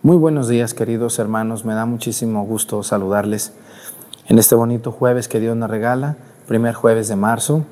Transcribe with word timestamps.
Muy 0.00 0.16
buenos 0.16 0.46
días, 0.46 0.74
queridos 0.74 1.18
hermanos. 1.18 1.64
Me 1.64 1.74
da 1.74 1.84
muchísimo 1.84 2.44
gusto 2.44 2.84
saludarles 2.84 3.52
en 4.28 4.38
este 4.38 4.54
bonito 4.54 4.92
jueves 4.92 5.26
que 5.26 5.40
Dios 5.40 5.56
nos 5.56 5.68
regala, 5.68 6.16
primer 6.46 6.72
jueves 6.72 7.08
de 7.08 7.16
marzo. 7.16 7.64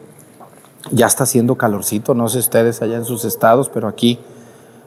Ya 0.91 1.07
está 1.07 1.23
haciendo 1.23 1.55
calorcito, 1.55 2.15
no 2.15 2.29
sé 2.29 2.41
ustedes 2.41 2.83
allá 2.83 2.97
en 2.97 3.05
sus 3.05 3.25
estados, 3.25 3.69
pero 3.69 3.87
aquí, 3.87 4.19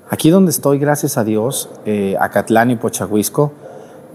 aquí 0.10 0.30
donde 0.30 0.52
estoy, 0.52 0.80
gracias 0.80 1.18
a 1.18 1.24
Dios, 1.24 1.70
eh, 1.86 2.18
Acatlán 2.20 2.72
y 2.72 2.76
Pochahuisco 2.76 3.54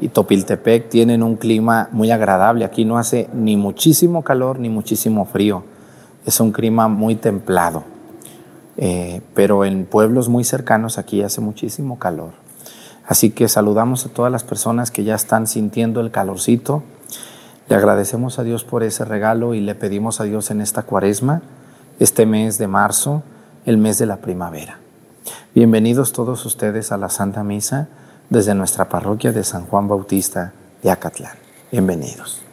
y 0.02 0.09
Topiltepec 0.09 0.91
tienen 0.91 1.22
un 1.22 1.36
clima 1.36 1.88
muy 1.93 2.11
agradable. 2.11 2.66
Aquí 2.66 2.84
no 2.84 2.98
hace 2.98 3.30
ni 3.32 3.56
muchísimo 3.56 4.22
calor 4.22 4.59
ni 4.59 4.68
muchísimo 4.68 5.25
frío. 5.25 5.64
Es 6.27 6.41
un 6.41 6.52
clima 6.52 6.88
muy 6.88 7.14
templado. 7.14 7.84
Eh, 8.77 9.22
pero 9.32 9.64
en 9.64 9.86
pueblos 9.86 10.29
muy 10.29 10.45
cercanos 10.45 10.98
aquí 10.98 11.22
hace 11.22 11.41
muchísimo 11.41 11.98
calor. 11.98 12.43
Así 13.07 13.30
que 13.30 13.48
saludamos 13.48 14.07
a 14.07 14.08
todas 14.08 14.32
las 14.32 14.44
personas 14.44 14.90
que 14.90 15.04
ya 15.04 15.14
están 15.14 15.46
sintiendo 15.46 16.00
el 16.00 16.11
calorcito. 16.11 16.82
Le 17.68 17.77
agradecemos 17.77 18.39
a 18.39 18.43
Dios 18.43 18.64
por 18.64 18.82
ese 18.82 19.04
regalo 19.04 19.54
y 19.54 19.61
le 19.61 19.75
pedimos 19.75 20.21
a 20.21 20.25
Dios 20.25 20.50
en 20.50 20.61
esta 20.61 20.82
cuaresma, 20.82 21.43
este 21.99 22.27
mes 22.27 22.58
de 22.58 22.67
marzo, 22.67 23.22
el 23.67 23.79
mes 23.79 23.99
de 23.99 24.07
la 24.07 24.17
primavera. 24.17 24.79
Bienvenidos 25.54 26.13
todos 26.13 26.44
ustedes 26.46 26.93
a 26.93 26.96
la 26.96 27.08
Santa 27.08 27.44
Misa 27.44 27.89
desde 28.30 28.54
nuestra 28.54 28.89
parroquia 28.89 29.32
de 29.32 29.44
San 29.44 29.66
Juan 29.66 29.89
Bautista 29.89 30.52
de 30.82 30.91
Acatlán. 30.91 31.36
Bienvenidos. 31.71 32.44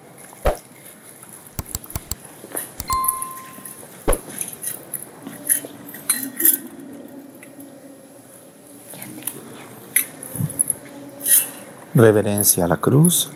Reverencia 11.94 12.66
a 12.66 12.68
la 12.70 12.78
cruz. 12.78 13.30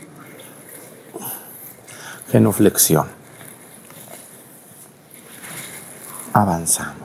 Genuflexión. 2.31 3.07
Avanzamos. 6.31 7.04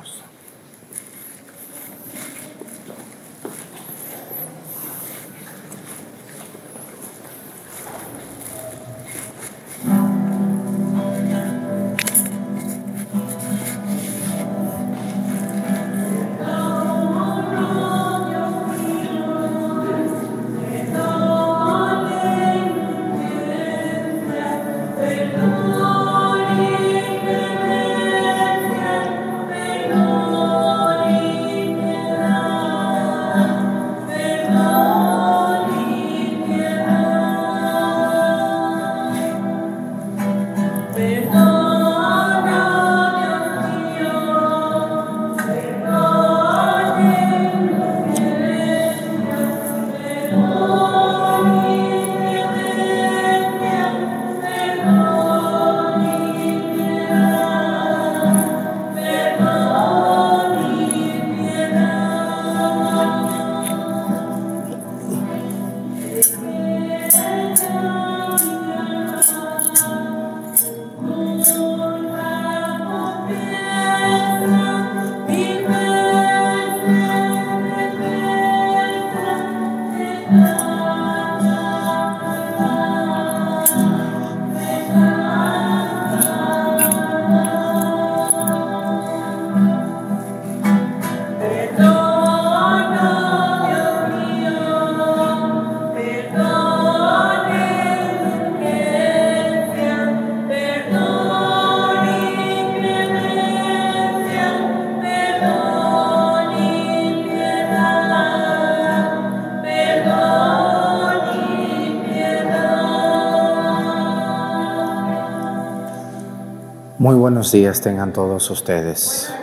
Muy 117.11 117.19
buenos 117.19 117.51
días 117.51 117.81
tengan 117.81 118.13
todos 118.13 118.49
ustedes. 118.53 119.35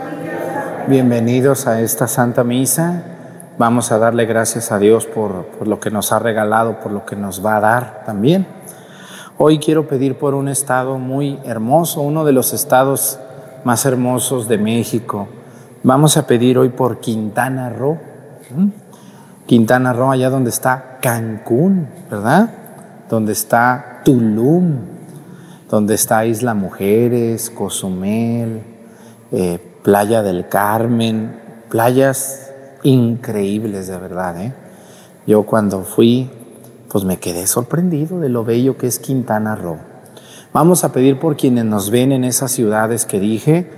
Bienvenidos 0.87 1.67
a 1.67 1.81
esta 1.81 2.07
Santa 2.07 2.45
Misa. 2.45 3.03
Vamos 3.57 3.91
a 3.91 3.97
darle 3.97 4.25
gracias 4.25 4.71
a 4.71 4.79
Dios 4.79 5.05
por, 5.05 5.47
por, 5.47 5.67
lo 5.67 5.77
que 5.81 5.91
nos 5.91 6.13
ha 6.13 6.19
regalado, 6.19 6.79
por 6.79 6.93
lo 6.93 7.05
que 7.05 7.17
nos 7.17 7.45
va 7.45 7.57
a 7.57 7.59
dar 7.59 8.03
también. 8.05 8.47
Hoy 9.37 9.59
quiero 9.59 9.85
pedir 9.85 10.17
por 10.17 10.33
un 10.33 10.47
estado 10.47 10.97
muy 10.97 11.39
hermoso, 11.43 11.99
uno 11.99 12.23
de 12.23 12.31
los 12.31 12.53
estados 12.53 13.19
más 13.65 13.85
hermosos 13.85 14.47
de 14.47 14.57
México. 14.57 15.27
Vamos 15.83 16.15
a 16.15 16.25
pedir 16.25 16.57
hoy 16.57 16.69
por 16.69 17.01
Quintana 17.01 17.69
Roo. 17.69 17.97
Quintana 19.45 19.91
Roo, 19.91 20.11
allá 20.11 20.29
donde 20.29 20.51
está 20.51 20.99
Cancún, 21.01 21.89
¿verdad? 22.09 22.49
Donde 23.09 23.33
está 23.33 24.03
Tulum, 24.05 24.96
donde 25.69 25.95
está 25.95 26.25
Isla 26.25 26.53
Mujeres, 26.53 27.49
Cozumel, 27.49 28.61
eh, 29.31 29.59
Playa 29.83 30.23
del 30.23 30.47
Carmen, 30.47 31.39
playas 31.69 32.51
increíbles 32.83 33.87
de 33.87 33.97
verdad. 33.97 34.41
¿eh? 34.41 34.53
Yo 35.25 35.43
cuando 35.43 35.83
fui, 35.83 36.29
pues 36.89 37.03
me 37.03 37.17
quedé 37.17 37.47
sorprendido 37.47 38.19
de 38.19 38.29
lo 38.29 38.43
bello 38.43 38.77
que 38.77 38.87
es 38.87 38.99
Quintana 38.99 39.55
Roo. 39.55 39.77
Vamos 40.53 40.83
a 40.83 40.91
pedir 40.91 41.19
por 41.19 41.35
quienes 41.35 41.65
nos 41.65 41.89
ven 41.91 42.11
en 42.11 42.23
esas 42.23 42.51
ciudades 42.51 43.05
que 43.05 43.19
dije, 43.19 43.69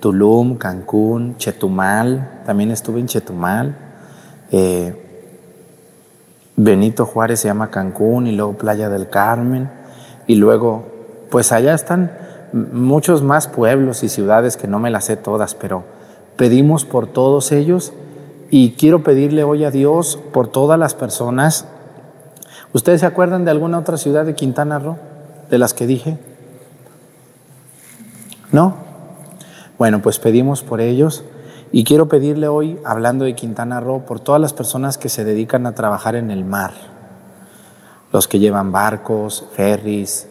Tulum, 0.00 0.56
Cancún, 0.56 1.36
Chetumal, 1.36 2.42
también 2.46 2.70
estuve 2.70 3.00
en 3.00 3.06
Chetumal. 3.06 3.76
Eh, 4.50 4.98
Benito 6.56 7.06
Juárez 7.06 7.40
se 7.40 7.48
llama 7.48 7.70
Cancún 7.70 8.26
y 8.26 8.32
luego 8.32 8.54
Playa 8.54 8.88
del 8.88 9.08
Carmen 9.08 9.70
y 10.26 10.36
luego 10.36 10.91
pues 11.32 11.50
allá 11.50 11.72
están 11.72 12.12
muchos 12.52 13.22
más 13.22 13.48
pueblos 13.48 14.02
y 14.04 14.10
ciudades 14.10 14.58
que 14.58 14.68
no 14.68 14.78
me 14.78 14.90
las 14.90 15.06
sé 15.06 15.16
todas, 15.16 15.54
pero 15.54 15.82
pedimos 16.36 16.84
por 16.84 17.06
todos 17.06 17.52
ellos 17.52 17.94
y 18.50 18.72
quiero 18.72 19.02
pedirle 19.02 19.42
hoy 19.42 19.64
a 19.64 19.70
Dios 19.70 20.18
por 20.34 20.48
todas 20.48 20.78
las 20.78 20.94
personas. 20.94 21.64
¿Ustedes 22.74 23.00
se 23.00 23.06
acuerdan 23.06 23.46
de 23.46 23.50
alguna 23.50 23.78
otra 23.78 23.96
ciudad 23.96 24.26
de 24.26 24.34
Quintana 24.34 24.78
Roo? 24.78 24.98
De 25.48 25.56
las 25.56 25.72
que 25.72 25.86
dije. 25.86 26.18
¿No? 28.50 28.76
Bueno, 29.78 30.02
pues 30.02 30.18
pedimos 30.18 30.62
por 30.62 30.82
ellos 30.82 31.24
y 31.72 31.84
quiero 31.84 32.08
pedirle 32.08 32.48
hoy, 32.48 32.78
hablando 32.84 33.24
de 33.24 33.34
Quintana 33.34 33.80
Roo, 33.80 34.04
por 34.04 34.20
todas 34.20 34.40
las 34.40 34.52
personas 34.52 34.98
que 34.98 35.08
se 35.08 35.24
dedican 35.24 35.66
a 35.66 35.74
trabajar 35.74 36.14
en 36.14 36.30
el 36.30 36.44
mar, 36.44 36.72
los 38.12 38.28
que 38.28 38.38
llevan 38.38 38.70
barcos, 38.70 39.46
ferries, 39.54 40.28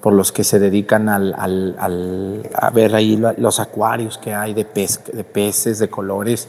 por 0.00 0.12
los 0.12 0.30
que 0.32 0.44
se 0.44 0.58
dedican 0.58 1.08
al, 1.08 2.46
a 2.54 2.70
ver 2.70 2.94
ahí 2.94 3.20
los 3.36 3.60
acuarios 3.60 4.18
que 4.18 4.34
hay 4.34 4.54
de, 4.54 4.66
de 5.12 5.24
peces 5.24 5.78
de 5.78 5.88
colores, 5.88 6.48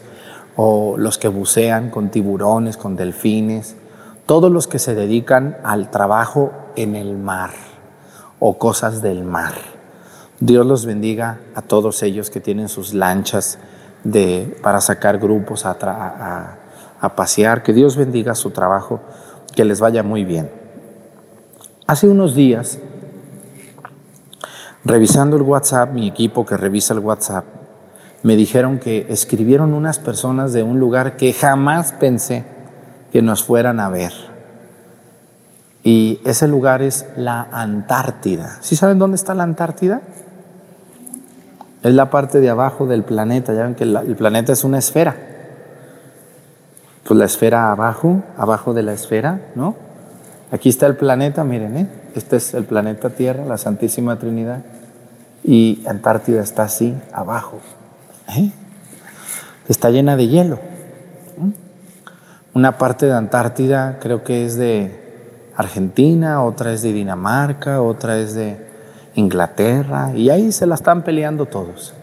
o 0.55 0.97
los 0.97 1.17
que 1.17 1.29
bucean 1.29 1.89
con 1.89 2.09
tiburones, 2.09 2.75
con 2.75 2.95
delfines, 2.95 3.75
todos 4.25 4.51
los 4.51 4.67
que 4.67 4.77
se 4.77 4.93
dedican 4.93 5.57
al 5.63 5.89
trabajo 5.89 6.51
en 6.75 6.95
el 6.95 7.17
mar 7.17 7.51
o 8.39 8.57
cosas 8.57 9.01
del 9.01 9.23
mar. 9.23 9.53
Dios 10.39 10.65
los 10.65 10.85
bendiga 10.85 11.39
a 11.55 11.61
todos 11.61 12.03
ellos 12.03 12.29
que 12.29 12.39
tienen 12.41 12.69
sus 12.69 12.93
lanchas 12.93 13.57
de, 14.03 14.57
para 14.61 14.81
sacar 14.81 15.17
grupos 15.17 15.65
a, 15.65 16.57
a 16.99 17.15
pasear, 17.15 17.63
que 17.63 17.73
Dios 17.73 17.95
bendiga 17.95 18.35
su 18.35 18.51
trabajo, 18.51 18.99
que 19.55 19.65
les 19.65 19.79
vaya 19.79 20.03
muy 20.03 20.25
bien. 20.25 20.51
Hace 21.87 22.07
unos 22.07 22.35
días, 22.35 22.79
revisando 24.85 25.37
el 25.37 25.43
WhatsApp, 25.43 25.93
mi 25.93 26.07
equipo 26.07 26.45
que 26.45 26.57
revisa 26.57 26.93
el 26.93 26.99
WhatsApp, 26.99 27.45
me 28.23 28.35
dijeron 28.35 28.79
que 28.79 29.07
escribieron 29.09 29.73
unas 29.73 29.99
personas 29.99 30.53
de 30.53 30.63
un 30.63 30.79
lugar 30.79 31.15
que 31.15 31.33
jamás 31.33 31.93
pensé 31.93 32.43
que 33.11 33.21
nos 33.21 33.43
fueran 33.43 33.79
a 33.79 33.89
ver. 33.89 34.13
Y 35.83 36.19
ese 36.25 36.47
lugar 36.47 36.81
es 36.81 37.05
la 37.15 37.47
Antártida. 37.51 38.57
¿Sí 38.61 38.75
saben 38.75 38.99
dónde 38.99 39.15
está 39.15 39.33
la 39.33 39.43
Antártida? 39.43 40.01
Es 41.81 41.93
la 41.93 42.09
parte 42.09 42.41
de 42.41 42.49
abajo 42.49 42.85
del 42.85 43.03
planeta. 43.03 43.53
Ya 43.53 43.63
ven 43.63 43.75
que 43.75 43.85
el 43.85 44.15
planeta 44.17 44.51
es 44.51 44.65
una 44.65 44.77
esfera. 44.77 45.15
Pues 47.05 47.17
la 47.17 47.25
esfera 47.25 47.71
abajo, 47.71 48.21
abajo 48.37 48.73
de 48.73 48.83
la 48.83 48.91
esfera, 48.91 49.39
¿no? 49.55 49.75
Aquí 50.51 50.67
está 50.67 50.85
el 50.85 50.97
planeta, 50.97 51.43
miren, 51.43 51.77
¿eh? 51.77 51.87
Este 52.19 52.36
es 52.36 52.54
el 52.54 52.66
planeta 52.66 53.12
Tierra, 53.12 53.45
la 53.45 53.57
Santísima 53.57 54.19
Trinidad. 54.19 54.60
Y 55.42 55.81
Antártida 55.88 56.42
está 56.42 56.63
así, 56.63 56.94
abajo. 57.13 57.60
¿eh? 58.36 58.51
Está 59.69 59.89
llena 59.89 60.18
de 60.18 60.27
hielo. 60.27 60.60
Una 62.54 62.77
parte 62.77 63.06
de 63.06 63.13
Antártida 63.13 64.00
creo 64.01 64.25
que 64.25 64.45
es 64.45 64.57
de 64.57 65.50
Argentina, 65.56 66.44
otra 66.44 66.74
es 66.74 66.81
de 66.81 66.92
Dinamarca, 66.92 67.81
otra 67.81 68.18
es 68.18 68.33
de 68.33 68.68
Inglaterra, 69.16 70.12
y 70.13 70.30
ahí 70.30 70.51
se 70.51 70.66
la 70.66 70.75
están 70.75 71.04
peleando 71.04 71.45
todos. 71.45 71.94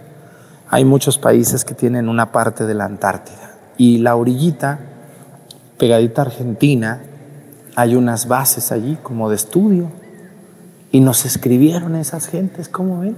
Hay 0.70 0.86
muchos 0.86 1.18
países 1.18 1.62
que 1.62 1.74
tienen 1.74 2.08
una 2.08 2.32
parte 2.32 2.64
de 2.64 2.72
la 2.72 2.86
Antártida. 2.86 3.50
Y 3.76 3.98
la 3.98 4.16
orillita, 4.16 4.78
pegadita 5.76 6.22
a 6.22 6.24
Argentina, 6.24 7.02
hay 7.74 7.94
unas 7.96 8.26
bases 8.26 8.72
allí 8.72 8.96
como 9.02 9.28
de 9.28 9.36
estudio. 9.36 10.05
Y 10.92 11.00
nos 11.00 11.24
escribieron 11.24 11.96
esas 11.96 12.26
gentes, 12.26 12.68
¿cómo 12.68 13.00
ven? 13.00 13.16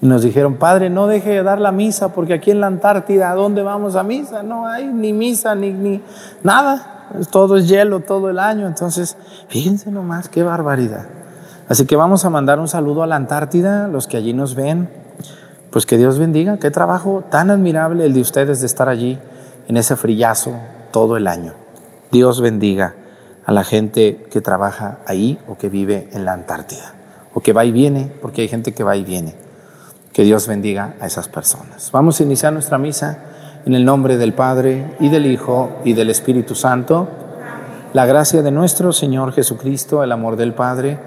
Y 0.00 0.06
nos 0.06 0.22
dijeron, 0.22 0.54
Padre, 0.54 0.90
no 0.90 1.06
deje 1.06 1.30
de 1.30 1.42
dar 1.42 1.60
la 1.60 1.72
misa, 1.72 2.14
porque 2.14 2.34
aquí 2.34 2.50
en 2.50 2.60
la 2.60 2.68
Antártida, 2.68 3.30
¿a 3.30 3.34
dónde 3.34 3.62
vamos 3.62 3.96
a 3.96 4.04
misa? 4.04 4.42
No 4.42 4.66
hay 4.66 4.86
ni 4.86 5.12
misa, 5.12 5.54
ni, 5.54 5.72
ni 5.72 6.00
nada. 6.42 7.08
Todo 7.32 7.56
es 7.56 7.68
hielo 7.68 8.00
todo 8.00 8.30
el 8.30 8.38
año. 8.38 8.66
Entonces, 8.66 9.16
fíjense 9.48 9.90
nomás, 9.90 10.28
qué 10.28 10.42
barbaridad. 10.42 11.06
Así 11.68 11.84
que 11.84 11.96
vamos 11.96 12.24
a 12.24 12.30
mandar 12.30 12.60
un 12.60 12.68
saludo 12.68 13.02
a 13.02 13.06
la 13.06 13.16
Antártida, 13.16 13.88
los 13.88 14.06
que 14.06 14.16
allí 14.16 14.32
nos 14.32 14.54
ven. 14.54 14.88
Pues 15.70 15.84
que 15.84 15.98
Dios 15.98 16.18
bendiga. 16.18 16.58
Qué 16.58 16.70
trabajo 16.70 17.24
tan 17.28 17.50
admirable 17.50 18.06
el 18.06 18.14
de 18.14 18.20
ustedes 18.20 18.60
de 18.60 18.66
estar 18.66 18.88
allí 18.88 19.18
en 19.66 19.76
ese 19.76 19.96
frillazo 19.96 20.52
todo 20.92 21.16
el 21.16 21.26
año. 21.26 21.54
Dios 22.10 22.40
bendiga 22.40 22.94
a 23.48 23.52
la 23.52 23.64
gente 23.64 24.26
que 24.30 24.42
trabaja 24.42 24.98
ahí 25.06 25.38
o 25.48 25.56
que 25.56 25.70
vive 25.70 26.10
en 26.12 26.26
la 26.26 26.34
Antártida. 26.34 26.92
O 27.32 27.40
que 27.40 27.54
va 27.54 27.64
y 27.64 27.72
viene, 27.72 28.12
porque 28.20 28.42
hay 28.42 28.48
gente 28.48 28.74
que 28.74 28.84
va 28.84 28.94
y 28.94 29.04
viene. 29.04 29.34
Que 30.12 30.22
Dios 30.22 30.46
bendiga 30.46 30.96
a 31.00 31.06
esas 31.06 31.28
personas. 31.28 31.90
Vamos 31.90 32.20
a 32.20 32.24
iniciar 32.24 32.52
nuestra 32.52 32.76
misa 32.76 33.24
en 33.64 33.74
el 33.74 33.86
nombre 33.86 34.18
del 34.18 34.34
Padre 34.34 34.92
y 35.00 35.08
del 35.08 35.24
Hijo 35.24 35.70
y 35.82 35.94
del 35.94 36.10
Espíritu 36.10 36.54
Santo. 36.54 37.08
La 37.94 38.04
gracia 38.04 38.42
de 38.42 38.50
nuestro 38.50 38.92
Señor 38.92 39.32
Jesucristo, 39.32 40.02
el 40.02 40.12
amor 40.12 40.36
del 40.36 40.52
Padre 40.52 40.98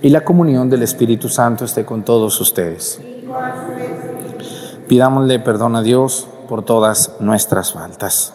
y 0.00 0.10
la 0.10 0.22
comunión 0.22 0.70
del 0.70 0.84
Espíritu 0.84 1.28
Santo 1.28 1.64
esté 1.64 1.84
con 1.84 2.04
todos 2.04 2.40
ustedes. 2.40 3.00
Pidámosle 4.86 5.40
perdón 5.40 5.74
a 5.74 5.82
Dios 5.82 6.28
por 6.48 6.64
todas 6.64 7.16
nuestras 7.18 7.72
faltas. 7.72 8.34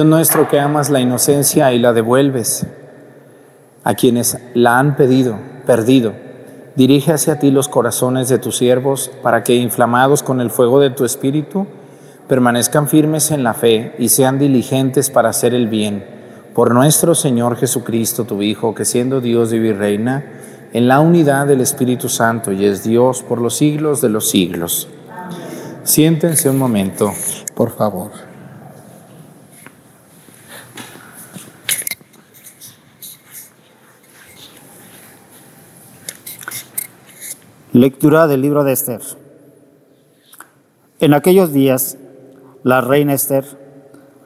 Dios 0.00 0.08
nuestro 0.08 0.48
que 0.48 0.58
amas 0.58 0.88
la 0.88 1.00
inocencia 1.00 1.74
y 1.74 1.78
la 1.78 1.92
devuelves 1.92 2.66
a 3.84 3.92
quienes 3.92 4.38
la 4.54 4.78
han 4.78 4.96
pedido, 4.96 5.36
perdido, 5.66 6.14
dirige 6.74 7.12
hacia 7.12 7.38
ti 7.38 7.50
los 7.50 7.68
corazones 7.68 8.30
de 8.30 8.38
tus 8.38 8.56
siervos 8.56 9.10
para 9.22 9.42
que, 9.44 9.56
inflamados 9.56 10.22
con 10.22 10.40
el 10.40 10.48
fuego 10.48 10.80
de 10.80 10.88
tu 10.88 11.04
espíritu, 11.04 11.66
permanezcan 12.28 12.88
firmes 12.88 13.30
en 13.30 13.44
la 13.44 13.52
fe 13.52 13.94
y 13.98 14.08
sean 14.08 14.38
diligentes 14.38 15.10
para 15.10 15.28
hacer 15.28 15.52
el 15.52 15.68
bien. 15.68 16.02
Por 16.54 16.72
nuestro 16.72 17.14
Señor 17.14 17.56
Jesucristo, 17.56 18.24
tu 18.24 18.40
Hijo, 18.40 18.74
que 18.74 18.86
siendo 18.86 19.20
Dios 19.20 19.52
vive 19.52 19.68
y 19.68 19.72
reina 19.74 20.24
en 20.72 20.88
la 20.88 21.00
unidad 21.00 21.46
del 21.46 21.60
Espíritu 21.60 22.08
Santo 22.08 22.52
y 22.52 22.64
es 22.64 22.84
Dios 22.84 23.22
por 23.22 23.38
los 23.38 23.54
siglos 23.54 24.00
de 24.00 24.08
los 24.08 24.30
siglos. 24.30 24.88
Siéntense 25.84 26.48
un 26.48 26.56
momento, 26.56 27.12
por 27.54 27.68
favor. 27.76 28.29
Lectura 37.72 38.26
del 38.26 38.42
libro 38.42 38.64
de 38.64 38.72
Esther. 38.72 39.00
En 40.98 41.14
aquellos 41.14 41.52
días, 41.52 41.98
la 42.64 42.80
reina 42.80 43.14
Esther, 43.14 43.44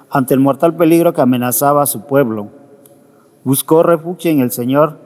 ante 0.09 0.33
el 0.33 0.41
mortal 0.41 0.75
peligro 0.75 1.13
que 1.13 1.21
amenazaba 1.21 1.83
a 1.83 1.87
su 1.87 2.07
pueblo, 2.07 2.49
buscó 3.45 3.83
refugio 3.83 4.31
en 4.31 4.41
el 4.41 4.51
Señor 4.51 4.97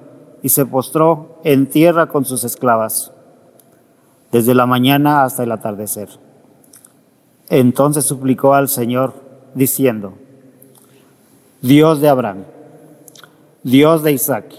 y 0.40 0.50
se 0.50 0.64
postró 0.64 1.40
en 1.42 1.66
tierra 1.66 2.06
con 2.06 2.24
sus 2.24 2.44
esclavas, 2.44 3.10
desde 4.30 4.54
la 4.54 4.66
mañana 4.66 5.24
hasta 5.24 5.42
el 5.42 5.50
atardecer. 5.50 6.08
Entonces 7.48 8.04
suplicó 8.04 8.54
al 8.54 8.68
Señor, 8.68 9.14
diciendo, 9.54 10.14
Dios 11.60 12.00
de 12.00 12.08
Abraham, 12.08 12.44
Dios 13.64 14.04
de 14.04 14.12
Isaac, 14.12 14.54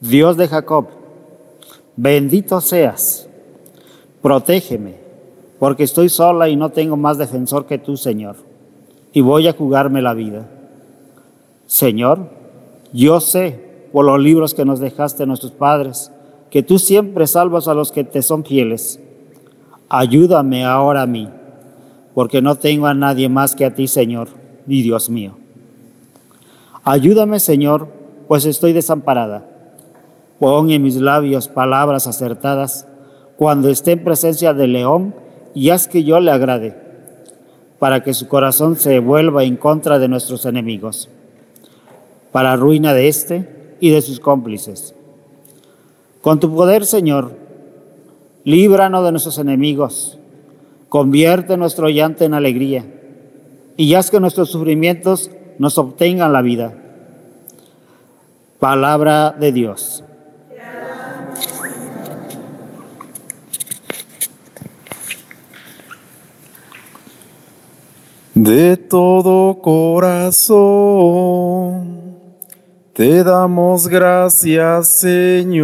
Dios 0.00 0.38
de 0.38 0.48
Jacob, 0.48 1.01
bendito 1.96 2.60
seas, 2.60 3.28
protégeme, 4.20 4.96
porque 5.58 5.84
estoy 5.84 6.08
sola 6.08 6.48
y 6.48 6.56
no 6.56 6.70
tengo 6.70 6.96
más 6.96 7.18
defensor 7.18 7.66
que 7.66 7.78
tú, 7.78 7.96
Señor, 7.96 8.36
y 9.12 9.20
voy 9.20 9.46
a 9.48 9.52
jugarme 9.52 10.02
la 10.02 10.14
vida. 10.14 10.48
Señor, 11.66 12.30
yo 12.92 13.20
sé 13.20 13.88
por 13.92 14.04
los 14.04 14.20
libros 14.20 14.54
que 14.54 14.64
nos 14.64 14.80
dejaste 14.80 15.26
nuestros 15.26 15.52
padres, 15.52 16.10
que 16.50 16.62
tú 16.62 16.78
siempre 16.78 17.26
salvas 17.26 17.68
a 17.68 17.74
los 17.74 17.92
que 17.92 18.04
te 18.04 18.22
son 18.22 18.44
fieles. 18.44 19.00
Ayúdame 19.88 20.64
ahora 20.64 21.02
a 21.02 21.06
mí, 21.06 21.28
porque 22.14 22.42
no 22.42 22.56
tengo 22.56 22.86
a 22.86 22.94
nadie 22.94 23.28
más 23.28 23.54
que 23.54 23.64
a 23.64 23.74
ti, 23.74 23.88
Señor, 23.88 24.28
mi 24.66 24.82
Dios 24.82 25.08
mío. 25.08 25.32
Ayúdame, 26.84 27.38
Señor, 27.38 27.88
pues 28.28 28.44
estoy 28.44 28.72
desamparada. 28.72 29.51
Pon 30.42 30.72
en 30.72 30.82
mis 30.82 30.96
labios 30.96 31.46
palabras 31.46 32.08
acertadas 32.08 32.88
cuando 33.36 33.68
esté 33.68 33.92
en 33.92 34.02
presencia 34.02 34.52
del 34.52 34.72
león 34.72 35.14
y 35.54 35.70
haz 35.70 35.86
que 35.86 36.02
yo 36.02 36.18
le 36.18 36.32
agrade, 36.32 36.74
para 37.78 38.02
que 38.02 38.12
su 38.12 38.26
corazón 38.26 38.74
se 38.74 38.98
vuelva 38.98 39.44
en 39.44 39.56
contra 39.56 40.00
de 40.00 40.08
nuestros 40.08 40.44
enemigos, 40.44 41.08
para 42.32 42.56
ruina 42.56 42.92
de 42.92 43.06
éste 43.06 43.76
y 43.78 43.90
de 43.90 44.02
sus 44.02 44.18
cómplices. 44.18 44.96
Con 46.22 46.40
tu 46.40 46.52
poder, 46.52 46.86
Señor, 46.86 47.36
líbranos 48.42 49.04
de 49.04 49.12
nuestros 49.12 49.38
enemigos, 49.38 50.18
convierte 50.88 51.56
nuestro 51.56 51.88
llanto 51.88 52.24
en 52.24 52.34
alegría 52.34 52.84
y 53.76 53.94
haz 53.94 54.10
que 54.10 54.18
nuestros 54.18 54.50
sufrimientos 54.50 55.30
nos 55.60 55.78
obtengan 55.78 56.32
la 56.32 56.42
vida. 56.42 56.74
Palabra 58.58 59.30
de 59.38 59.52
Dios. 59.52 60.02
De 68.44 68.76
todo 68.76 69.62
corazón 69.62 70.56
te 72.92 73.22
damos 73.22 73.86
gracias, 73.86 74.88
Señor. 74.88 75.62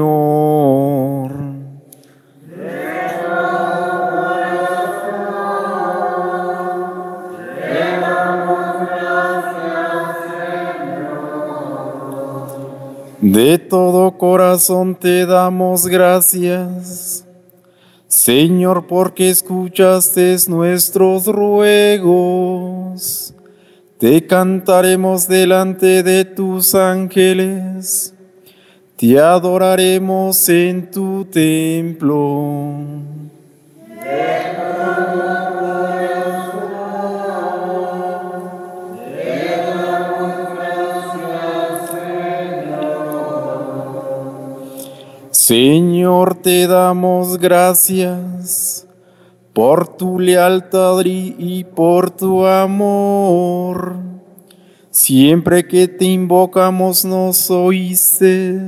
De 13.20 13.58
todo 13.58 14.16
corazón 14.16 14.94
te 14.94 15.26
damos 15.26 15.88
gracias, 15.88 17.24
Señor, 17.24 17.27
porque 18.88 19.30
escuchaste 19.30 20.36
nuestros 20.48 21.26
ruegos. 21.26 22.52
Te 23.96 24.26
cantaremos 24.26 25.28
delante 25.28 26.02
de 26.02 26.24
tus 26.24 26.74
ángeles, 26.74 28.12
te 28.96 29.20
adoraremos 29.20 30.48
en 30.48 30.90
tu 30.90 31.26
templo. 31.26 32.74
Señor, 45.48 46.34
te 46.34 46.66
damos 46.66 47.38
gracias 47.38 48.86
por 49.54 49.96
tu 49.96 50.18
lealtad 50.18 51.00
y 51.06 51.64
por 51.64 52.10
tu 52.10 52.44
amor. 52.44 53.96
Siempre 54.90 55.66
que 55.66 55.88
te 55.88 56.04
invocamos 56.04 57.06
nos 57.06 57.50
oíste 57.50 58.60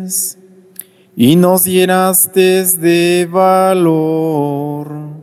y 1.14 1.36
nos 1.36 1.66
llenaste 1.66 2.64
de 2.64 3.28
valor. 3.30 5.19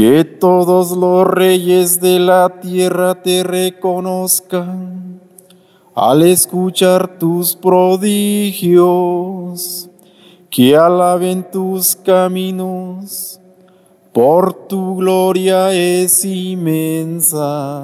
Que 0.00 0.24
todos 0.24 0.92
los 0.92 1.26
reyes 1.26 2.00
de 2.00 2.18
la 2.18 2.48
tierra 2.62 3.20
te 3.20 3.42
reconozcan 3.42 5.20
al 5.94 6.22
escuchar 6.22 7.18
tus 7.18 7.54
prodigios, 7.54 8.70
que 10.48 10.74
alaben 10.74 11.44
tus 11.50 11.94
caminos, 11.96 13.38
por 14.14 14.54
tu 14.68 14.96
gloria 14.96 15.70
es 15.74 16.24
inmensa. 16.24 17.82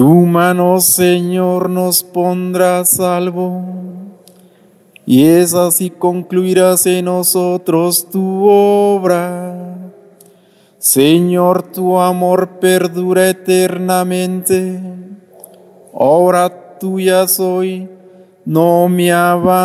Tu 0.00 0.08
mano, 0.08 0.80
Señor, 0.80 1.68
nos 1.68 2.02
pondrá 2.02 2.86
salvo, 2.86 3.62
y 5.04 5.26
es 5.26 5.52
así 5.52 5.90
concluirás 5.90 6.86
en 6.86 7.04
nosotros 7.04 8.08
tu 8.10 8.48
obra. 8.48 9.92
Señor, 10.78 11.64
tu 11.64 11.98
amor 11.98 12.60
perdura 12.60 13.28
eternamente. 13.28 14.80
Obra 15.92 16.78
tuya 16.78 17.28
soy, 17.28 17.86
no 18.46 18.88
me 18.88 19.12
abandones. 19.12 19.60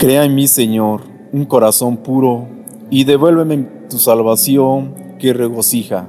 Crea 0.00 0.24
en 0.24 0.34
mí, 0.34 0.48
Señor, 0.48 1.02
un 1.30 1.44
corazón 1.44 1.98
puro 1.98 2.48
y 2.88 3.04
devuélveme 3.04 3.58
tu 3.90 3.98
salvación 3.98 4.94
que 5.18 5.34
regocija. 5.34 6.08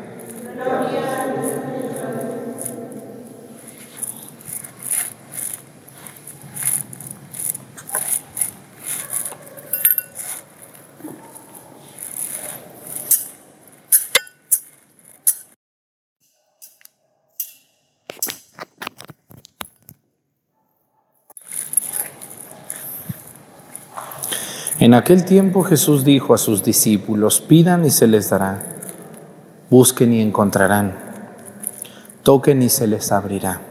En 24.81 24.95
aquel 24.95 25.25
tiempo 25.25 25.61
Jesús 25.61 26.03
dijo 26.03 26.33
a 26.33 26.39
sus 26.39 26.63
discípulos, 26.63 27.39
pidan 27.39 27.85
y 27.85 27.91
se 27.91 28.07
les 28.07 28.31
dará, 28.31 28.63
busquen 29.69 30.11
y 30.11 30.21
encontrarán, 30.21 30.97
toquen 32.23 32.63
y 32.63 32.69
se 32.69 32.87
les 32.87 33.11
abrirá. 33.11 33.61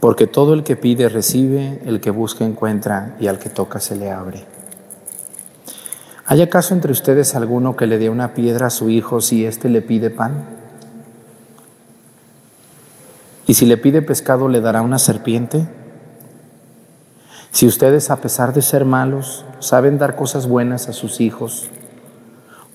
Porque 0.00 0.26
todo 0.26 0.54
el 0.54 0.64
que 0.64 0.76
pide 0.76 1.10
recibe, 1.10 1.82
el 1.84 2.00
que 2.00 2.10
busca 2.10 2.46
encuentra 2.46 3.14
y 3.20 3.26
al 3.26 3.38
que 3.38 3.50
toca 3.50 3.78
se 3.78 3.94
le 3.94 4.10
abre. 4.10 4.46
¿Hay 6.24 6.40
acaso 6.40 6.72
entre 6.72 6.90
ustedes 6.90 7.34
alguno 7.34 7.76
que 7.76 7.86
le 7.86 7.98
dé 7.98 8.08
una 8.08 8.32
piedra 8.32 8.68
a 8.68 8.70
su 8.70 8.88
hijo 8.88 9.20
si 9.20 9.44
éste 9.44 9.68
le 9.68 9.82
pide 9.82 10.08
pan? 10.08 10.46
¿Y 13.46 13.52
si 13.52 13.66
le 13.66 13.76
pide 13.76 14.00
pescado 14.00 14.48
le 14.48 14.62
dará 14.62 14.80
una 14.80 14.98
serpiente? 14.98 15.68
Si 17.54 17.68
ustedes, 17.68 18.10
a 18.10 18.16
pesar 18.16 18.52
de 18.52 18.62
ser 18.62 18.84
malos, 18.84 19.44
saben 19.60 19.96
dar 19.96 20.16
cosas 20.16 20.48
buenas 20.48 20.88
a 20.88 20.92
sus 20.92 21.20
hijos, 21.20 21.70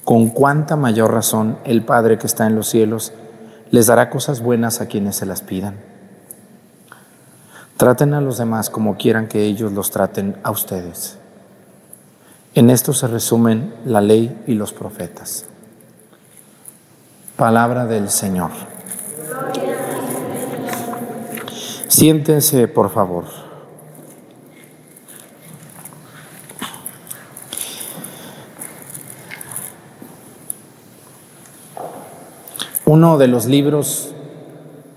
con 0.06 0.30
cuánta 0.30 0.78
mayor 0.78 1.12
razón 1.12 1.58
el 1.66 1.84
Padre 1.84 2.18
que 2.18 2.28
está 2.28 2.48
en 2.48 2.56
los 2.56 2.70
cielos 2.70 3.12
les 3.72 3.88
dará 3.88 4.10
cosas 4.10 4.40
buenas 4.40 4.80
a 4.80 4.86
quienes 4.86 5.18
se 5.18 5.26
las 5.26 5.42
pidan. 5.42 5.76
Traten 7.76 8.14
a 8.14 8.22
los 8.22 8.38
demás 8.38 8.70
como 8.70 8.96
quieran 8.96 9.28
que 9.28 9.44
ellos 9.44 9.74
los 9.74 9.92
traten 9.92 10.38
a 10.44 10.52
ustedes. 10.52 11.18
En 12.56 12.70
esto 12.70 12.94
se 12.94 13.08
resumen 13.08 13.74
la 13.84 14.00
ley 14.00 14.42
y 14.48 14.54
los 14.54 14.72
profetas. 14.72 15.44
Palabra 17.36 17.86
del 17.86 18.10
Señor. 18.10 18.52
Siéntense, 21.90 22.70
por 22.70 22.90
favor. 22.92 23.49
Uno 32.92 33.20
de 33.20 33.28
los 33.28 33.46
libros 33.46 34.16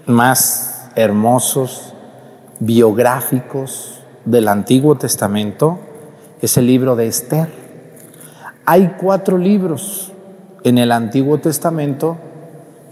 más 0.07 0.89
hermosos, 0.95 1.93
biográficos 2.59 4.01
del 4.25 4.49
Antiguo 4.49 4.95
Testamento 4.95 5.79
es 6.41 6.57
el 6.57 6.69
libro 6.69 6.97
de 6.97 7.07
Esther. 7.07 7.51
Hay 8.65 8.97
cuatro 8.99 9.37
libros 9.37 10.11
en 10.65 10.79
el 10.79 10.91
Antiguo 10.91 11.37
Testamento 11.37 12.17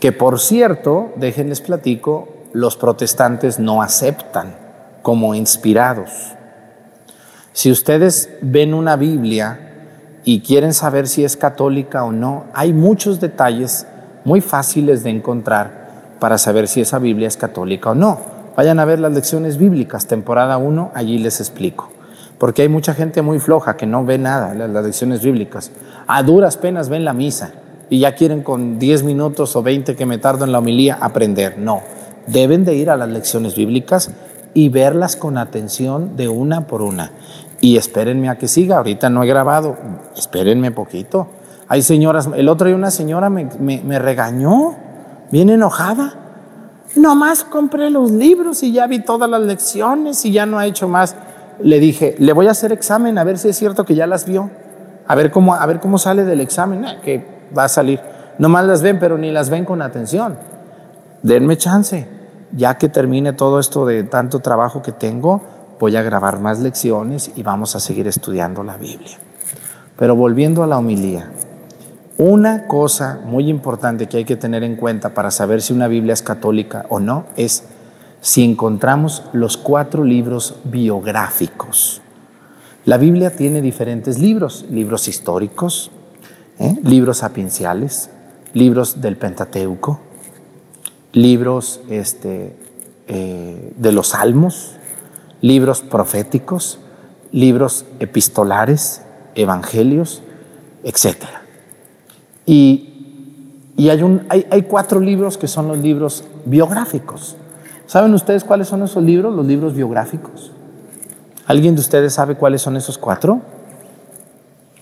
que, 0.01 0.13
por 0.13 0.39
cierto, 0.39 1.15
déjenles 1.17 1.63
platico, 1.63 2.29
los 2.53 2.77
protestantes 2.77 3.59
no 3.59 3.81
aceptan 3.81 4.55
como 5.01 5.35
inspirados. 5.35 6.11
Si 7.55 7.71
ustedes 7.71 8.29
ven 8.43 8.75
una 8.75 8.97
Biblia 8.97 9.71
y 10.25 10.43
quieren 10.43 10.75
saber 10.75 11.09
si 11.09 11.25
es 11.25 11.39
católica 11.39 12.05
o 12.05 12.13
no, 12.13 12.45
hay 12.53 12.75
muchos 12.75 13.19
detalles 13.19 13.87
muy 14.25 14.41
fáciles 14.41 15.03
de 15.03 15.11
encontrar 15.11 15.81
para 16.19 16.39
saber 16.39 16.69
si 16.69 16.81
esa 16.81 16.99
Biblia 16.99 17.29
es 17.29 17.37
católica 17.37 17.91
o 17.91 17.95
no. 17.95 18.21
Vayan 18.57 18.79
a 18.79 18.85
ver 18.85 19.01
las 19.01 19.13
lecciones 19.13 19.57
bíblicas, 19.57 20.07
temporada 20.07 20.59
1, 20.59 20.93
allí 20.95 21.19
les 21.19 21.41
explico. 21.41 21.91
Porque 22.39 22.63
hay 22.63 22.69
mucha 22.69 22.95
gente 22.95 23.23
muy 23.23 23.39
floja 23.39 23.77
que 23.77 23.87
no 23.87 24.05
ve 24.05 24.19
nada, 24.19 24.55
las 24.55 24.85
lecciones 24.85 25.23
bíblicas. 25.23 25.71
A 26.07 26.23
duras 26.23 26.57
penas 26.57 26.89
ven 26.89 27.05
la 27.05 27.13
misa 27.13 27.53
y 27.89 28.01
ya 28.01 28.15
quieren 28.15 28.43
con 28.43 28.79
10 28.79 29.03
minutos 29.05 29.57
o 29.57 29.63
20 29.63 29.97
que 29.97 30.07
me 30.07 30.19
tardo 30.19 30.45
en 30.45 30.53
la 30.53 30.59
homilía 30.59 30.99
aprender. 31.01 31.59
No, 31.59 31.83
deben 32.27 32.65
de 32.65 32.75
ir 32.75 32.91
a 32.91 32.97
las 32.97 33.09
lecciones 33.09 33.57
bíblicas 33.57 34.11
y 34.53 34.69
verlas 34.69 35.17
con 35.17 35.39
atención 35.39 36.17
de 36.17 36.29
una 36.29 36.67
por 36.67 36.83
una. 36.83 37.13
Y 37.61 37.77
espérenme 37.77 38.29
a 38.29 38.39
que 38.39 38.49
siga, 38.49 38.79
ahorita 38.79 39.11
no 39.11 39.23
he 39.23 39.27
grabado, 39.27 39.77
espérenme 40.17 40.71
poquito 40.71 41.29
hay 41.71 41.83
señoras, 41.83 42.29
el 42.35 42.49
otro 42.49 42.67
día 42.67 42.75
una 42.75 42.91
señora 42.91 43.31
me, 43.31 43.49
me, 43.61 43.99
regañó, 44.01 44.75
bien 45.31 45.51
enojada. 45.51 46.15
Nomás 46.97 47.45
compré 47.45 47.91
los 47.91 48.11
libros 48.11 48.65
y 48.65 48.73
ya 48.73 48.89
vi 48.89 48.99
todas 48.99 49.31
las 49.31 49.41
lecciones 49.43 50.25
y 50.25 50.33
ya 50.33 50.47
no 50.47 50.59
ha 50.59 50.67
hecho 50.67 50.89
más. 50.89 51.15
Le 51.61 51.79
dije, 51.79 52.17
le 52.19 52.33
voy 52.33 52.49
a 52.49 52.51
hacer 52.51 52.73
examen 52.73 53.19
a 53.19 53.23
ver 53.23 53.39
si 53.39 53.51
es 53.51 53.57
cierto 53.57 53.85
que 53.85 53.95
ya 53.95 54.09
las 54.09 54.27
vio. 54.27 54.51
A 55.07 55.15
ver 55.15 55.31
cómo, 55.31 55.55
a 55.55 55.65
ver 55.65 55.79
cómo 55.79 55.97
sale 55.99 56.25
del 56.25 56.41
examen, 56.41 56.85
ah, 56.85 56.97
que 57.01 57.25
va 57.57 57.63
a 57.63 57.69
salir. 57.69 58.01
Nomás 58.41 58.67
las 58.67 58.83
ven, 58.83 58.99
pero 58.99 59.17
ni 59.17 59.31
las 59.31 59.49
ven 59.49 59.65
con 59.65 59.81
atención. 59.81 60.37
Denme 61.23 61.57
chance. 61.57 62.09
Ya 62.51 62.79
que 62.79 62.89
termine 62.89 63.33
todo 63.33 63.61
esto 63.61 63.87
de 63.87 64.03
tanto 64.03 64.41
trabajo 64.41 64.83
que 64.83 64.91
tengo, 64.91 65.41
voy 65.79 65.95
a 65.95 66.03
grabar 66.03 66.41
más 66.41 66.59
lecciones 66.59 67.31
y 67.37 67.45
vamos 67.45 67.77
a 67.77 67.81
seguir 67.81 68.09
estudiando 68.09 68.65
la 68.65 68.77
Biblia. 68.77 69.19
Pero 69.97 70.17
volviendo 70.17 70.65
a 70.65 70.67
la 70.67 70.79
homilía, 70.79 71.31
una 72.21 72.67
cosa 72.67 73.19
muy 73.25 73.49
importante 73.49 74.07
que 74.07 74.19
hay 74.19 74.25
que 74.27 74.37
tener 74.37 74.63
en 74.63 74.77
cuenta 74.77 75.15
para 75.15 75.31
saber 75.31 75.63
si 75.63 75.73
una 75.73 75.89
Biblia 75.89 76.13
es 76.13 76.21
católica 76.21 76.85
o 76.91 77.01
no 77.01 77.25
es 77.35 77.65
si 78.21 78.45
encontramos 78.45 79.23
los 79.33 79.57
cuatro 79.57 80.05
libros 80.05 80.57
biográficos. 80.65 82.03
La 82.85 82.99
Biblia 82.99 83.35
tiene 83.35 83.63
diferentes 83.63 84.19
libros, 84.19 84.67
libros 84.71 85.09
históricos, 85.09 85.91
¿eh? 86.59 86.77
libros 86.83 87.19
sapienciales, 87.19 88.11
libros 88.53 89.01
del 89.01 89.17
Pentateuco, 89.17 90.01
libros 91.15 91.81
este, 91.89 92.55
eh, 93.09 93.73
de 93.75 93.93
los 93.93 94.09
salmos, 94.09 94.75
libros 95.41 95.81
proféticos, 95.81 96.81
libros 97.33 97.87
epistolares, 97.99 99.01
evangelios, 99.35 100.23
etcétera. 100.85 101.40
Y, 102.51 103.89
hay, 103.89 104.63
cuatro 104.63 104.99
libros 104.99 105.39
que 105.39 105.47
son 105.47 105.69
los 105.69 105.79
libros 105.79 106.25
biográficos. 106.45 107.37
¿Saben 107.87 108.13
ustedes 108.13 108.43
cuáles 108.43 108.67
son 108.67 108.83
esos 108.83 109.05
libros, 109.05 109.33
los 109.33 109.47
libros 109.47 109.73
biográficos? 109.73 110.51
¿Alguien 111.47 111.77
de 111.77 111.81
ustedes 111.81 112.13
sabe 112.13 112.35
cuáles 112.35 112.61
son 112.61 112.77
esos 112.77 112.99
cuatro? 112.99 113.41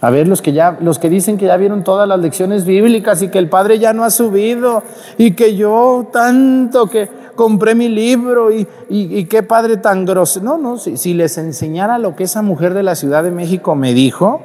A 0.00 0.09
ver, 0.09 0.28
los 0.28 0.40
que 0.40 0.54
ya, 0.54 0.78
los 0.81 0.98
que 0.98 1.11
dicen 1.11 1.37
que 1.37 1.44
ya 1.44 1.59
vieron 1.59 1.85
todas 1.85 2.09
las 2.09 2.18
lecciones 2.20 2.64
bíblicas 2.64 3.20
y 3.20 3.28
que 3.28 3.38
el 3.38 3.50
Padre 3.50 3.78
ya 3.78 3.92
no 3.92 4.02
ha 4.04 4.11
subido 4.11 4.83
y 5.18 5.33
que 5.33 5.54
yo 5.54 6.09
tanto 6.11 6.87
que 6.87 7.11
compré 7.35 7.74
mi 7.74 7.88
libro 7.88 8.50
y, 8.50 9.24
qué 9.26 9.42
Padre 9.42 9.76
tan 9.76 10.07
grosero. 10.07 10.44
No, 10.44 10.57
no, 10.57 10.78
si 10.78 11.12
les 11.12 11.37
enseñara 11.37 11.98
lo 11.98 12.16
que 12.16 12.24
esa 12.24 12.40
mujer 12.40 12.72
de 12.72 12.83
la 12.83 12.94
Ciudad 12.94 13.22
de 13.22 13.31
México 13.31 13.74
me 13.74 13.92
dijo, 13.92 14.40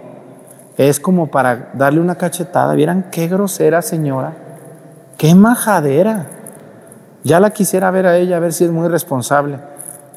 es 0.78 1.00
como 1.00 1.28
para 1.28 1.72
darle 1.74 2.00
una 2.00 2.16
cachetada. 2.16 2.74
Vieran 2.74 3.06
qué 3.12 3.28
grosera 3.28 3.82
señora, 3.82 4.34
qué 5.18 5.36
majadera. 5.36 6.28
Ya 7.24 7.40
la 7.40 7.52
quisiera 7.52 7.92
ver 7.92 8.06
a 8.06 8.18
ella, 8.18 8.38
a 8.38 8.40
ver 8.40 8.54
si 8.54 8.66
es 8.66 8.72
muy 8.72 8.88
responsable. 8.88 9.60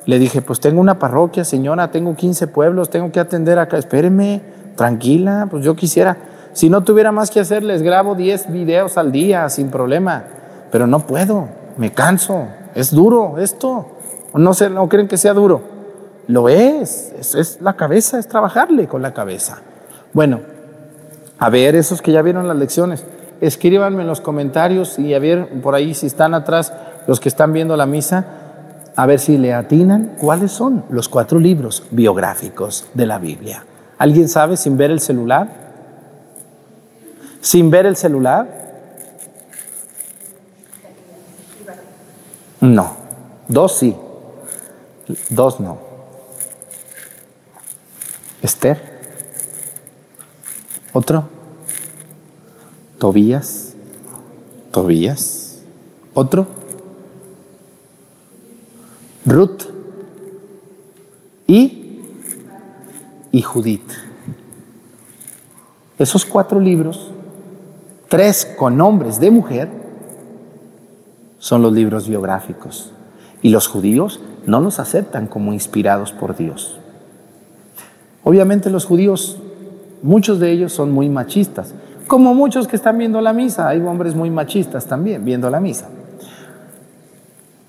Le 0.06 0.18
dije, 0.18 0.42
pues 0.42 0.60
tengo 0.60 0.80
una 0.80 0.98
parroquia, 0.98 1.44
señora, 1.44 1.90
tengo 1.90 2.14
15 2.14 2.48
pueblos, 2.48 2.90
tengo 2.90 3.12
que 3.12 3.20
atender 3.20 3.58
acá. 3.58 3.76
Espéreme, 3.76 4.40
tranquila, 4.76 5.46
pues 5.50 5.64
yo 5.64 5.76
quisiera. 5.76 6.16
Si 6.52 6.70
no 6.70 6.82
tuviera 6.82 7.12
más 7.12 7.30
que 7.30 7.40
hacer, 7.40 7.62
les 7.62 7.82
grabo 7.82 8.14
10 8.14 8.50
videos 8.50 8.96
al 8.96 9.12
día 9.12 9.48
sin 9.48 9.68
problema. 9.68 10.24
Pero 10.72 10.86
no 10.86 11.00
puedo, 11.00 11.48
me 11.76 11.92
canso. 11.92 12.46
Es 12.74 12.92
duro 12.92 13.38
esto. 13.38 13.86
No, 14.34 14.54
sé, 14.54 14.70
no 14.70 14.88
creen 14.88 15.08
que 15.08 15.16
sea 15.16 15.34
duro. 15.34 15.62
Lo 16.28 16.48
es, 16.48 17.12
es 17.34 17.60
la 17.60 17.74
cabeza, 17.74 18.18
es 18.18 18.26
trabajarle 18.26 18.88
con 18.88 19.02
la 19.02 19.12
cabeza. 19.12 19.58
Bueno, 20.16 20.40
a 21.38 21.50
ver, 21.50 21.74
esos 21.74 22.00
que 22.00 22.10
ya 22.10 22.22
vieron 22.22 22.48
las 22.48 22.56
lecciones, 22.56 23.04
escríbanme 23.42 24.00
en 24.00 24.08
los 24.08 24.22
comentarios 24.22 24.98
y 24.98 25.12
a 25.12 25.18
ver 25.18 25.60
por 25.60 25.74
ahí 25.74 25.92
si 25.92 26.06
están 26.06 26.32
atrás 26.32 26.72
los 27.06 27.20
que 27.20 27.28
están 27.28 27.52
viendo 27.52 27.76
la 27.76 27.84
misa, 27.84 28.24
a 28.96 29.04
ver 29.04 29.20
si 29.20 29.36
le 29.36 29.52
atinan 29.52 30.14
cuáles 30.18 30.52
son 30.52 30.86
los 30.88 31.10
cuatro 31.10 31.38
libros 31.38 31.82
biográficos 31.90 32.86
de 32.94 33.04
la 33.04 33.18
Biblia. 33.18 33.66
¿Alguien 33.98 34.30
sabe 34.30 34.56
sin 34.56 34.78
ver 34.78 34.90
el 34.90 35.00
celular? 35.00 35.48
¿Sin 37.42 37.70
ver 37.70 37.84
el 37.84 37.96
celular? 37.96 38.48
No. 42.62 42.96
Dos 43.48 43.76
sí. 43.76 43.94
Dos 45.28 45.60
no. 45.60 45.76
Esther. 48.40 48.95
Otro. 50.98 51.24
Tobías. 52.98 53.74
Tobías. 54.70 55.60
Otro. 56.14 56.46
Ruth. 59.26 59.64
Y. 61.46 62.00
Y 63.30 63.42
Judith. 63.42 63.90
Esos 65.98 66.24
cuatro 66.24 66.60
libros, 66.60 67.10
tres 68.08 68.50
con 68.56 68.78
nombres 68.78 69.20
de 69.20 69.30
mujer, 69.30 69.68
son 71.38 71.60
los 71.60 71.74
libros 71.74 72.08
biográficos. 72.08 72.90
Y 73.42 73.50
los 73.50 73.68
judíos 73.68 74.20
no 74.46 74.62
los 74.62 74.78
aceptan 74.78 75.26
como 75.26 75.52
inspirados 75.52 76.12
por 76.12 76.38
Dios. 76.38 76.78
Obviamente 78.24 78.70
los 78.70 78.86
judíos 78.86 79.36
muchos 80.02 80.40
de 80.40 80.50
ellos 80.52 80.72
son 80.72 80.92
muy 80.92 81.08
machistas, 81.08 81.74
como 82.06 82.34
muchos 82.34 82.68
que 82.68 82.76
están 82.76 82.98
viendo 82.98 83.20
la 83.20 83.32
misa, 83.32 83.68
hay 83.68 83.80
hombres 83.80 84.14
muy 84.14 84.30
machistas 84.30 84.86
también 84.86 85.24
viendo 85.24 85.50
la 85.50 85.58
misa. 85.58 85.88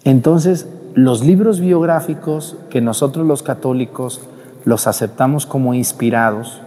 Entonces, 0.04 0.68
los 0.94 1.24
libros 1.24 1.60
biográficos 1.60 2.56
que 2.70 2.80
nosotros 2.82 3.26
los 3.26 3.44
católicos 3.44 4.22
los 4.64 4.86
aceptamos 4.86 5.46
como 5.46 5.74
inspirados, 5.74 6.62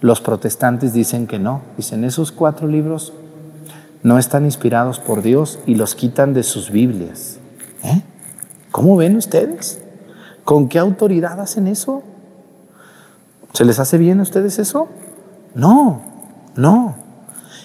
los 0.00 0.20
protestantes 0.20 0.92
dicen 0.92 1.26
que 1.26 1.38
no, 1.38 1.62
dicen 1.76 2.04
esos 2.04 2.32
cuatro 2.32 2.68
libros 2.68 3.12
no 4.02 4.18
están 4.18 4.44
inspirados 4.44 4.98
por 5.00 5.22
Dios 5.22 5.58
y 5.66 5.74
los 5.74 5.94
quitan 5.94 6.34
de 6.34 6.42
sus 6.42 6.70
Biblias. 6.70 7.38
¿Eh? 7.82 8.02
¿Cómo 8.70 8.96
ven 8.96 9.16
ustedes? 9.16 9.80
¿Con 10.44 10.68
qué 10.68 10.78
autoridad 10.78 11.40
hacen 11.40 11.66
eso? 11.66 12.02
¿Se 13.52 13.64
les 13.64 13.78
hace 13.78 13.98
bien 13.98 14.20
a 14.20 14.22
ustedes 14.22 14.58
eso? 14.58 14.88
No, 15.54 16.02
no. 16.54 16.96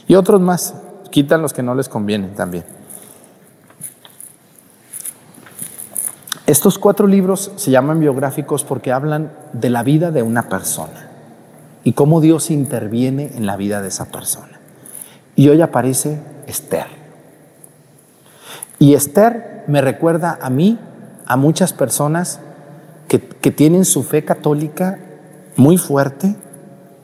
Y 0.07 0.15
otros 0.15 0.41
más, 0.41 0.75
quitan 1.11 1.41
los 1.41 1.53
que 1.53 1.63
no 1.63 1.75
les 1.75 1.89
convienen 1.89 2.33
también. 2.33 2.65
Estos 6.45 6.77
cuatro 6.77 7.07
libros 7.07 7.51
se 7.55 7.71
llaman 7.71 7.99
biográficos 7.99 8.63
porque 8.63 8.91
hablan 8.91 9.31
de 9.53 9.69
la 9.69 9.81
vida 9.83 10.11
de 10.11 10.23
una 10.23 10.49
persona 10.49 11.09
y 11.85 11.93
cómo 11.93 12.19
Dios 12.19 12.51
interviene 12.51 13.31
en 13.35 13.45
la 13.45 13.55
vida 13.55 13.81
de 13.81 13.87
esa 13.87 14.11
persona. 14.11 14.59
Y 15.35 15.49
hoy 15.49 15.61
aparece 15.61 16.19
Esther. 16.47 16.87
Y 18.77 18.93
Esther 18.93 19.63
me 19.67 19.81
recuerda 19.81 20.37
a 20.41 20.49
mí, 20.49 20.77
a 21.25 21.37
muchas 21.37 21.71
personas 21.71 22.39
que, 23.07 23.21
que 23.21 23.51
tienen 23.51 23.85
su 23.85 24.03
fe 24.03 24.25
católica 24.25 24.99
muy 25.55 25.77
fuerte, 25.77 26.35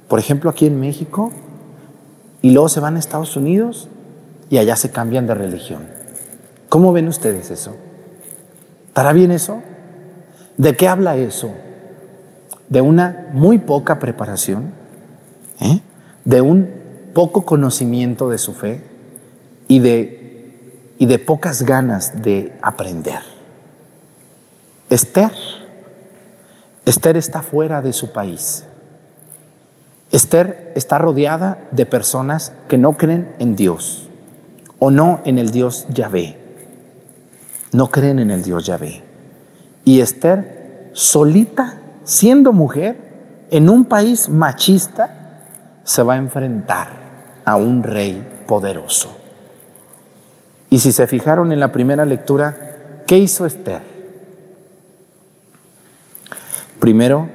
por 0.08 0.20
ejemplo 0.20 0.50
aquí 0.50 0.66
en 0.66 0.80
México, 0.80 1.32
y 2.42 2.52
luego 2.52 2.70
se 2.70 2.80
van 2.80 2.96
a 2.96 3.00
Estados 3.00 3.36
Unidos 3.36 3.90
y 4.50 4.58
allá 4.58 4.76
se 4.76 4.92
cambian 4.92 5.28
de 5.28 5.36
religión. 5.36 5.84
¿Cómo 6.70 6.94
ven 6.94 7.08
ustedes 7.08 7.52
eso? 7.52 7.76
¿Estará 8.88 9.14
bien 9.14 9.32
eso? 9.32 9.62
¿De 10.58 10.76
qué 10.76 10.88
habla 10.88 11.16
eso? 11.16 11.52
De 12.70 12.82
una 12.82 13.30
muy 13.34 13.58
poca 13.58 14.00
preparación, 14.00 14.74
¿eh? 15.60 15.82
de 16.26 16.42
un 16.42 16.70
poco 17.14 17.46
conocimiento 17.46 18.30
de 18.30 18.38
su 18.38 18.54
fe 18.54 18.84
y 19.68 19.80
de, 19.80 20.94
y 20.98 21.06
de 21.06 21.20
pocas 21.20 21.64
ganas 21.64 22.22
de 22.22 22.58
aprender. 22.62 23.22
Esther, 24.90 25.32
Esther 26.90 27.18
está 27.18 27.44
fuera 27.44 27.84
de 27.84 27.94
su 27.94 28.12
país. 28.12 28.66
Esther 30.10 30.74
está 30.76 30.98
rodeada 30.98 31.60
de 31.70 31.86
personas 31.86 32.52
que 32.68 32.80
no 32.80 32.98
creen 32.98 33.32
en 33.38 33.56
Dios 33.56 34.10
o 34.80 34.90
no 34.90 35.22
en 35.24 35.38
el 35.38 35.52
Dios 35.52 35.86
Yahvé. 35.90 36.40
No 37.74 37.92
creen 37.92 38.18
en 38.18 38.32
el 38.32 38.42
Dios 38.42 38.66
Yahvé. 38.66 39.04
Y 39.86 40.02
Esther, 40.02 40.90
solita, 40.94 41.78
siendo 42.06 42.54
mujer, 42.54 42.98
en 43.52 43.70
un 43.70 43.86
país 43.86 44.28
machista, 44.28 45.44
se 45.84 46.02
va 46.02 46.16
a 46.16 46.18
enfrentar 46.18 46.88
a 47.46 47.56
un 47.56 47.84
rey 47.84 48.28
poderoso. 48.48 49.16
Y 50.72 50.80
si 50.80 50.92
se 50.92 51.06
fijaron 51.06 51.52
en 51.52 51.60
la 51.60 51.72
primera 51.72 52.04
lectura, 52.04 53.04
¿qué 53.06 53.20
hizo 53.20 53.46
Esther? 53.46 53.89
Primero, 56.80 57.28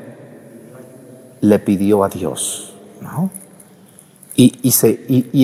le 1.40 1.58
pidió 1.58 2.04
a 2.04 2.08
Dios, 2.08 2.74
¿no? 3.02 3.30
Y, 4.34 4.58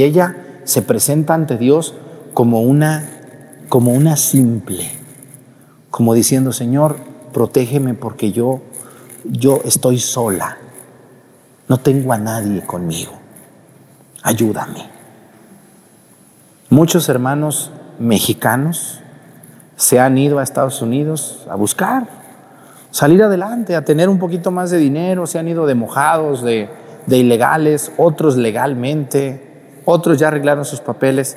ella 0.03 0.37
se 0.65 0.83
presenta 0.83 1.35
ante 1.35 1.59
Dios 1.59 1.95
como 2.33 2.63
una, 2.63 3.07
simple, 4.17 4.91
como 5.91 6.15
diciendo, 6.15 6.53
Señor, 6.53 6.97
protégeme 7.33 7.95
porque 7.95 8.33
yo 8.33 8.63
estoy 9.65 9.99
sola, 9.99 10.57
no 11.69 11.79
tengo 11.79 12.13
a 12.13 12.19
nadie 12.19 12.63
conmigo, 12.63 13.13
ayúdame. 14.23 14.89
Muchos 16.71 17.09
hermanos 17.09 17.71
mexicanos 17.99 19.01
se 19.77 20.01
han 20.01 20.17
ido 20.17 20.39
a 20.39 20.43
Estados 20.43 20.83
Unidos 20.83 21.47
a 21.51 21.57
buscar 21.57 22.20
salir 22.91 23.23
adelante, 23.23 23.77
a 23.77 23.85
tener 23.85 24.09
un 24.09 24.19
poquito 24.19 24.51
más 24.51 24.71
de 24.71 24.79
dinero, 24.79 25.27
se 25.27 25.39
han 25.39 25.49
ido 25.49 25.67
de 25.67 25.75
mojados, 25.75 26.43
de, 26.43 26.69
ilegales, 27.09 27.93
otros 27.97 28.37
legalmente, 28.37 29.41
otros 29.85 30.19
ya 30.19 30.29
arreglaron 30.29 30.65
sus 30.65 30.81
papeles. 30.81 31.37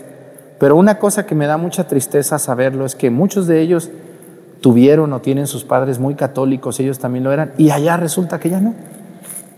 Pero 0.60 0.76
una 0.76 1.00
cosa 1.00 1.26
que 1.26 1.36
me 1.36 1.48
da 1.48 1.58
mucha 1.58 1.88
tristeza 1.88 2.38
saberlo 2.40 2.86
es 2.86 2.96
que 2.96 3.10
muchos 3.10 3.48
de 3.48 3.62
ellos 3.62 3.90
tuvieron 4.62 5.12
o 5.14 5.20
tienen 5.20 5.48
sus 5.48 5.64
padres 5.64 6.00
muy 6.00 6.16
católicos, 6.16 6.80
ellos 6.80 7.00
también 7.00 7.24
lo 7.24 7.32
eran, 7.32 7.54
y 7.58 7.72
allá 7.72 7.98
resulta 7.98 8.40
que 8.40 8.50
ya 8.50 8.60
no. 8.60 8.74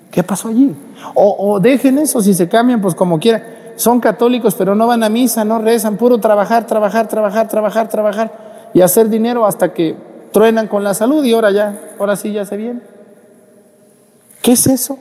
¿Qué 0.10 0.23
pasó 0.23 0.47
allí? 0.47 0.73
O, 1.13 1.36
o 1.38 1.60
dejen 1.60 1.97
eso, 1.97 2.21
si 2.21 2.34
se 2.34 2.47
cambian, 2.47 2.81
pues 2.81 2.95
como 2.95 3.19
quieran. 3.19 3.43
Son 3.75 3.99
católicos, 3.99 4.55
pero 4.55 4.73
no 4.73 4.88
van 4.88 5.03
a 5.03 5.10
misa, 5.10 5.43
no 5.43 5.60
rezan, 5.60 5.97
puro 5.97 6.19
trabajar, 6.19 6.65
trabajar, 6.65 7.10
trabajar, 7.10 7.49
trabajar, 7.49 7.89
trabajar 7.89 8.31
y 8.73 8.79
hacer 8.79 9.10
dinero 9.10 9.45
hasta 9.45 9.73
que 9.73 9.97
truenan 10.36 10.67
con 10.67 10.84
la 10.84 10.93
salud 10.93 11.24
y 11.24 11.32
ahora 11.32 11.50
ya, 11.50 11.93
ahora 11.98 12.17
sí 12.17 12.34
ya 12.34 12.43
se 12.43 12.58
viene. 12.58 12.82
¿Qué 14.41 14.52
es 14.52 14.67
eso? 14.67 15.00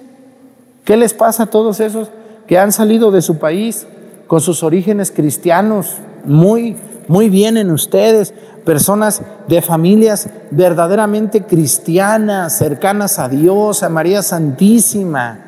¿Qué 0.84 0.96
les 0.96 1.12
pasa 1.12 1.42
a 1.42 1.46
todos 1.46 1.80
esos 1.80 2.08
que 2.46 2.56
han 2.56 2.70
salido 2.70 3.10
de 3.10 3.20
su 3.20 3.38
país 3.38 3.84
con 4.28 4.40
sus 4.40 4.62
orígenes 4.62 5.10
cristianos 5.10 5.96
muy, 6.24 6.76
muy 7.08 7.30
bien 7.30 7.56
en 7.56 7.72
ustedes? 7.72 8.32
Personas 8.64 9.22
de 9.48 9.60
familias 9.60 10.28
verdaderamente 10.52 11.42
cristianas, 11.42 12.56
cercanas 12.56 13.18
a 13.18 13.28
Dios, 13.28 13.82
a 13.82 13.88
María 13.88 14.22
Santísima. 14.22 15.40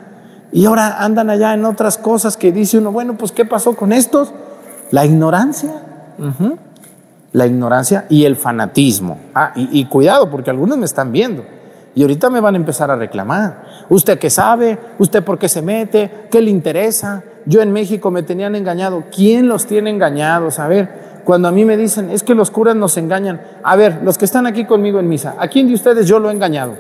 Y 0.51 0.65
ahora 0.65 0.99
andan 0.99 1.31
allá 1.31 1.55
en 1.55 1.65
otras 1.65 1.97
cosas 1.97 2.37
que 2.37 2.51
dice 2.51 2.79
uno, 2.79 2.91
bueno, 2.91 3.17
pues 3.17 3.31
¿qué 3.31 3.45
pasó 3.45 3.77
con 3.77 3.93
estos? 3.93 4.33
La 4.91 5.07
ignorancia 5.07 5.71
la 7.37 7.47
ignorancia 7.47 8.07
y 8.09 8.25
el 8.25 8.35
fanatismo. 8.35 9.19
Ah, 9.35 9.53
y, 9.55 9.85
cuidado, 9.85 10.31
porque 10.31 10.49
algunos 10.49 10.79
me 10.79 10.87
están 10.87 11.13
viendo. 11.13 11.45
Y 11.95 12.01
ahorita 12.01 12.31
me 12.31 12.41
van 12.41 12.55
a 12.55 12.57
empezar 12.57 12.91
a 12.91 12.97
reclamar. 12.97 13.63
¿Usted 13.91 14.19
qué 14.19 14.31
sabe? 14.31 14.79
¿Usted 14.99 15.23
por 15.23 15.39
qué 15.39 15.47
se 15.47 15.61
mete? 15.61 16.29
¿Qué 16.31 16.41
le 16.41 16.51
interesa? 16.51 17.23
Yo 17.45 17.61
en 17.61 17.73
México 17.73 18.11
me 18.11 18.23
tenían 18.23 18.55
engañado. 18.55 19.05
¿Quién 19.15 19.49
los 19.49 19.67
tiene 19.67 19.91
engañados? 19.91 20.59
A 20.59 20.67
ver, 20.67 20.89
cuando 21.27 21.49
a 21.49 21.53
mí 21.53 21.67
me 21.67 21.77
dicen, 21.77 22.09
es 22.09 22.23
que 22.23 22.35
los 22.35 22.51
curas 22.51 22.75
nos 22.75 22.97
engañan. 22.97 23.43
A 23.63 23.77
ver, 23.77 24.01
los 24.03 24.17
que 24.17 24.25
están 24.25 24.47
aquí 24.47 24.65
conmigo 24.65 24.99
en 24.99 25.07
misa, 25.07 25.35
¿a 25.39 25.49
quién 25.49 25.69
de 25.69 25.75
ustedes 25.75 26.07
yo 26.07 26.19
lo 26.19 26.31
he 26.31 26.33
engañado? 26.33 26.73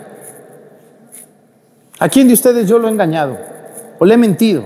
¿A 1.98 2.08
quién 2.08 2.28
de 2.28 2.32
ustedes 2.32 2.66
yo 2.66 2.78
lo 2.78 2.88
he 2.88 2.90
engañado? 2.90 3.36
¿O 3.98 4.06
le 4.06 4.14
he 4.14 4.18
mentido? 4.18 4.64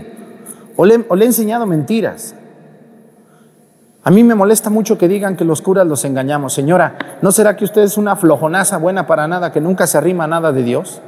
¿O 0.76 0.86
le, 0.86 1.04
o 1.08 1.16
le 1.16 1.24
he 1.24 1.26
enseñado 1.26 1.66
mentiras? 1.66 2.36
A 4.02 4.10
mí 4.10 4.24
me 4.24 4.34
molesta 4.34 4.70
mucho 4.70 4.96
que 4.96 5.08
digan 5.08 5.36
que 5.36 5.44
los 5.44 5.60
curas 5.60 5.86
los 5.86 6.06
engañamos. 6.06 6.54
Señora, 6.54 7.18
¿no 7.20 7.32
será 7.32 7.54
que 7.54 7.64
usted 7.64 7.82
es 7.82 7.98
una 7.98 8.16
flojonaza 8.16 8.78
buena 8.78 9.06
para 9.06 9.28
nada 9.28 9.52
que 9.52 9.60
nunca 9.60 9.86
se 9.86 9.98
arrima 9.98 10.24
a 10.24 10.26
nada 10.26 10.52
de 10.52 10.62
Dios? 10.62 11.02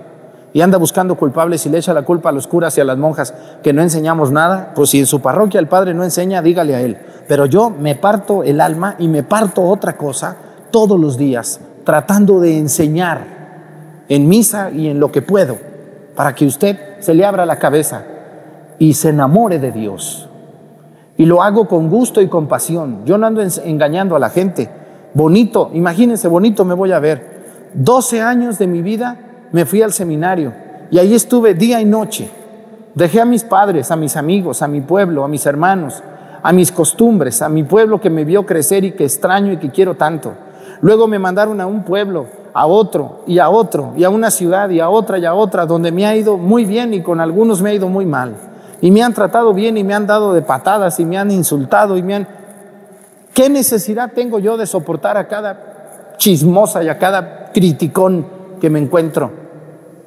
Y 0.53 0.61
anda 0.61 0.77
buscando 0.77 1.15
culpables 1.15 1.65
y 1.65 1.71
le 1.71 1.79
echa 1.79 1.95
la 1.95 2.03
culpa 2.03 2.29
a 2.29 2.33
los 2.33 2.47
curas 2.47 2.77
y 2.77 2.83
a 2.83 2.85
las 2.85 2.99
monjas 2.99 3.33
que 3.63 3.73
no 3.73 3.81
enseñamos 3.81 4.31
nada. 4.31 4.73
Pues 4.75 4.91
si 4.91 4.99
en 4.99 5.07
su 5.07 5.23
parroquia 5.23 5.59
el 5.59 5.69
padre 5.69 5.95
no 5.95 6.05
enseña, 6.05 6.43
dígale 6.43 6.75
a 6.75 6.83
él. 6.83 6.99
Pero 7.27 7.47
yo 7.47 7.71
me 7.71 7.95
parto 7.95 8.43
el 8.43 8.61
alma 8.61 8.97
y 8.99 9.09
me 9.09 9.23
parto 9.23 9.63
otra 9.63 9.97
cosa 9.97 10.37
todos 10.71 11.01
los 11.01 11.17
días, 11.17 11.61
tratando 11.85 12.41
de 12.41 12.59
enseñar 12.59 14.05
en 14.11 14.29
misa 14.29 14.71
y 14.71 14.89
en 14.89 15.01
lo 15.01 15.11
que 15.11 15.23
puedo, 15.23 15.57
para 16.15 16.35
que 16.35 16.45
usted 16.45 16.79
se 17.01 17.15
le 17.15 17.25
abra 17.25 17.47
la 17.47 17.59
cabeza 17.59 18.05
y 18.79 18.93
se 18.93 19.09
enamore 19.09 19.59
de 19.59 19.73
Dios 19.73 20.29
y 21.17 21.27
lo 21.27 21.43
hago 21.43 21.69
con 21.69 21.89
gusto 21.89 22.21
y 22.21 22.29
compasión. 22.29 23.05
Yo 23.05 23.19
no 23.19 23.27
ando 23.27 23.43
engañando 23.65 24.17
a 24.17 24.19
la 24.19 24.31
gente. 24.31 24.69
Bonito, 25.15 25.71
imagínense, 25.75 26.29
bonito 26.29 26.65
me 26.65 26.75
voy 26.75 26.93
a 26.93 26.99
ver. 26.99 27.71
12 27.75 28.21
años 28.21 28.59
de 28.59 28.67
mi 28.67 28.83
vida 28.83 29.19
me 29.53 29.65
fui 29.67 29.83
al 29.83 29.93
seminario 29.93 30.53
y 30.91 30.99
ahí 30.99 31.15
estuve 31.15 31.55
día 31.55 31.81
y 31.81 31.85
noche. 31.85 32.31
Dejé 32.95 33.21
a 33.21 33.25
mis 33.25 33.45
padres, 33.45 33.91
a 33.91 33.97
mis 33.97 34.17
amigos, 34.17 34.63
a 34.63 34.69
mi 34.69 34.81
pueblo, 34.81 35.25
a 35.25 35.29
mis 35.29 35.47
hermanos, 35.47 36.03
a 36.43 36.53
mis 36.53 36.73
costumbres, 36.73 37.41
a 37.41 37.49
mi 37.49 37.63
pueblo 37.63 38.01
que 38.01 38.11
me 38.11 38.25
vio 38.25 38.45
crecer 38.45 38.85
y 38.85 38.93
que 38.93 39.05
extraño 39.05 39.53
y 39.53 39.57
que 39.57 39.71
quiero 39.71 39.95
tanto. 39.95 40.35
Luego 40.81 41.07
me 41.07 41.19
mandaron 41.19 41.61
a 41.61 41.67
un 41.67 41.85
pueblo, 41.85 42.27
a 42.53 42.67
otro 42.67 43.21
y 43.27 43.39
a 43.39 43.49
otro, 43.49 43.93
y 43.97 44.05
a 44.05 44.11
una 44.11 44.31
ciudad 44.31 44.69
y 44.69 44.81
a 44.81 44.91
otra 44.91 45.19
y 45.19 45.25
a 45.25 45.33
otra, 45.33 45.65
donde 45.65 45.93
me 45.93 46.07
ha 46.07 46.17
ido 46.17 46.37
muy 46.37 46.65
bien 46.67 46.93
y 46.93 47.03
con 47.03 47.21
algunos 47.21 47.63
me 47.63 47.71
ha 47.71 47.75
ido 47.75 47.89
muy 47.89 48.05
mal 48.05 48.35
y 48.83 48.91
me 48.91 49.03
han 49.03 49.15
tratado 49.15 49.55
bien 49.55 49.77
y 49.79 49.85
me 49.85 49.95
han 49.95 50.09
dado 50.09 50.35
de 50.35 50.43
patadas 50.43 50.99
y 50.99 51.05
me 51.05 51.17
han 51.17 51.31
insultado 51.31 51.97
y 51.97 52.03
me 52.03 52.17
han... 52.17 52.29
¿Qué 53.33 53.49
necesidad 53.49 54.11
tengo 54.13 54.41
yo 54.41 54.57
de 54.57 54.67
soportar 54.67 55.17
a 55.17 55.29
cada 55.29 56.17
chismosa 56.19 56.83
y 56.83 56.89
a 56.89 56.99
cada 56.99 57.53
criticón 57.53 58.27
que 58.61 58.69
me 58.69 58.81
encuentro? 58.81 59.31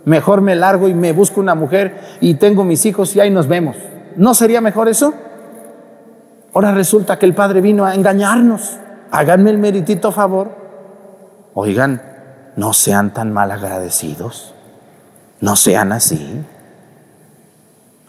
Mejor 0.04 0.42
me 0.42 0.56
largo 0.56 0.90
y 0.90 0.94
me 0.94 1.14
busco 1.14 1.40
una 1.40 1.56
mujer 1.56 2.18
y 2.20 2.36
tengo 2.36 2.66
mis 2.66 2.86
hijos 2.86 3.16
y 3.16 3.22
ahí 3.22 3.32
nos 3.32 3.48
vemos. 3.48 3.78
¿No 4.18 4.34
sería 4.34 4.60
mejor 4.60 4.90
eso? 4.90 5.14
Ahora 6.54 6.74
resulta 6.74 7.18
que 7.18 7.26
el 7.26 7.34
Padre 7.34 7.62
vino 7.62 7.86
a 7.86 7.96
engañarnos. 7.96 8.78
Háganme 9.10 9.52
el 9.52 9.58
meritito 9.58 10.12
favor. 10.12 10.52
Oigan, 11.54 12.02
no 12.58 12.74
sean 12.74 13.14
tan 13.14 13.32
mal 13.32 13.52
agradecidos. 13.52 14.54
No 15.40 15.56
sean 15.56 15.94
así. 15.94 16.44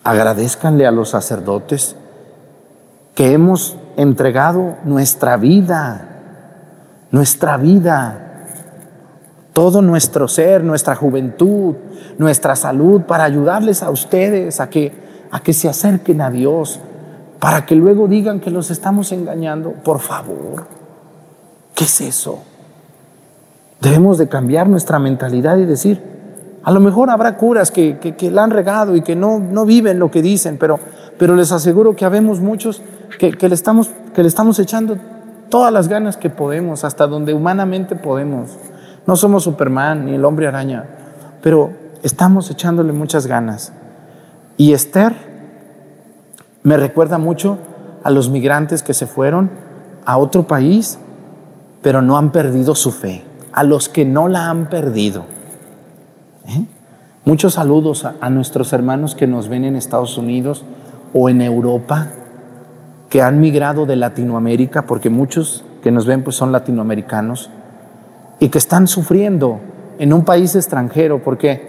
Agradezcanle 0.06 0.86
a 0.86 0.92
los 0.92 1.08
sacerdotes 1.08 1.96
que 3.16 3.32
hemos 3.32 3.76
entregado 3.96 4.76
nuestra 4.84 5.36
vida, 5.36 7.08
nuestra 7.10 7.56
vida, 7.56 8.44
todo 9.52 9.82
nuestro 9.82 10.28
ser, 10.28 10.62
nuestra 10.62 10.94
juventud, 10.94 11.74
nuestra 12.18 12.54
salud, 12.54 13.00
para 13.00 13.24
ayudarles 13.24 13.82
a 13.82 13.90
ustedes 13.90 14.60
a 14.60 14.70
que, 14.70 14.92
a 15.32 15.40
que 15.40 15.52
se 15.52 15.68
acerquen 15.68 16.20
a 16.20 16.30
Dios, 16.30 16.78
para 17.40 17.66
que 17.66 17.74
luego 17.74 18.06
digan 18.06 18.38
que 18.38 18.52
los 18.52 18.70
estamos 18.70 19.10
engañando. 19.10 19.72
Por 19.72 19.98
favor, 19.98 20.68
¿qué 21.74 21.82
es 21.82 22.00
eso? 22.00 22.44
Debemos 23.80 24.18
de 24.18 24.28
cambiar 24.28 24.68
nuestra 24.68 25.00
mentalidad 25.00 25.56
y 25.56 25.64
decir, 25.64 26.15
a 26.66 26.72
lo 26.72 26.80
mejor 26.80 27.10
habrá 27.10 27.36
curas 27.36 27.70
que, 27.70 28.16
la 28.32 28.42
han 28.42 28.50
regado 28.50 28.96
y 28.96 29.02
que 29.02 29.14
no, 29.14 29.38
no 29.38 29.64
viven 29.64 30.00
lo 30.00 30.10
que 30.10 30.20
dicen, 30.20 30.56
pero, 30.58 30.80
pero 31.16 31.36
les 31.36 31.52
aseguro 31.52 31.94
que 31.94 32.04
habemos 32.04 32.40
muchos 32.40 32.82
que, 33.20 33.30
le 33.48 33.54
estamos, 33.54 33.92
que 34.12 34.22
le 34.22 34.26
estamos 34.26 34.58
echando 34.58 34.98
todas 35.48 35.72
las 35.72 35.86
ganas 35.86 36.16
que 36.16 36.28
podemos, 36.28 36.82
hasta 36.82 37.06
donde 37.06 37.34
humanamente 37.34 37.94
podemos. 37.94 38.58
No 39.06 39.14
somos 39.14 39.44
Superman 39.44 40.06
ni 40.06 40.16
el 40.16 40.24
hombre 40.24 40.48
araña, 40.48 40.86
pero 41.40 41.70
estamos 42.02 42.50
echándole 42.50 42.92
muchas 42.92 43.28
ganas. 43.28 43.72
Y 44.56 44.72
Esther 44.72 45.14
me 46.64 46.76
recuerda 46.76 47.16
mucho 47.16 47.58
a 48.02 48.10
los 48.10 48.28
migrantes 48.28 48.82
que 48.82 48.92
se 48.92 49.06
fueron 49.06 49.50
a 50.04 50.18
otro 50.18 50.48
país, 50.48 50.98
pero 51.80 52.02
no 52.02 52.18
han 52.18 52.32
perdido 52.32 52.74
su 52.74 52.90
fe, 52.90 53.22
a 53.52 53.62
los 53.62 53.88
que 53.88 54.04
no 54.04 54.26
la 54.26 54.50
han 54.50 54.68
perdido. 54.68 55.35
¿Eh? 56.48 56.64
Muchos 57.24 57.54
saludos 57.54 58.04
a, 58.04 58.30
nuestros 58.30 58.72
hermanos 58.72 59.16
que 59.16 59.26
nos 59.26 59.48
ven 59.48 59.64
en 59.64 59.74
Estados 59.74 60.16
Unidos 60.16 60.64
o 61.12 61.28
en 61.28 61.42
Europa, 61.42 62.08
que 63.10 63.20
han 63.20 63.40
migrado 63.40 63.84
de 63.84 63.96
Latinoamérica, 63.96 64.82
porque 64.82 65.10
muchos 65.10 65.64
que 65.82 65.90
nos 65.90 66.06
ven 66.06 66.22
pues 66.22 66.36
son 66.36 66.52
latinoamericanos, 66.52 67.50
y 68.38 68.48
que 68.48 68.58
están 68.58 68.86
sufriendo 68.86 69.58
en 69.98 70.12
un 70.12 70.24
país 70.24 70.54
extranjero, 70.54 71.20
porque 71.20 71.68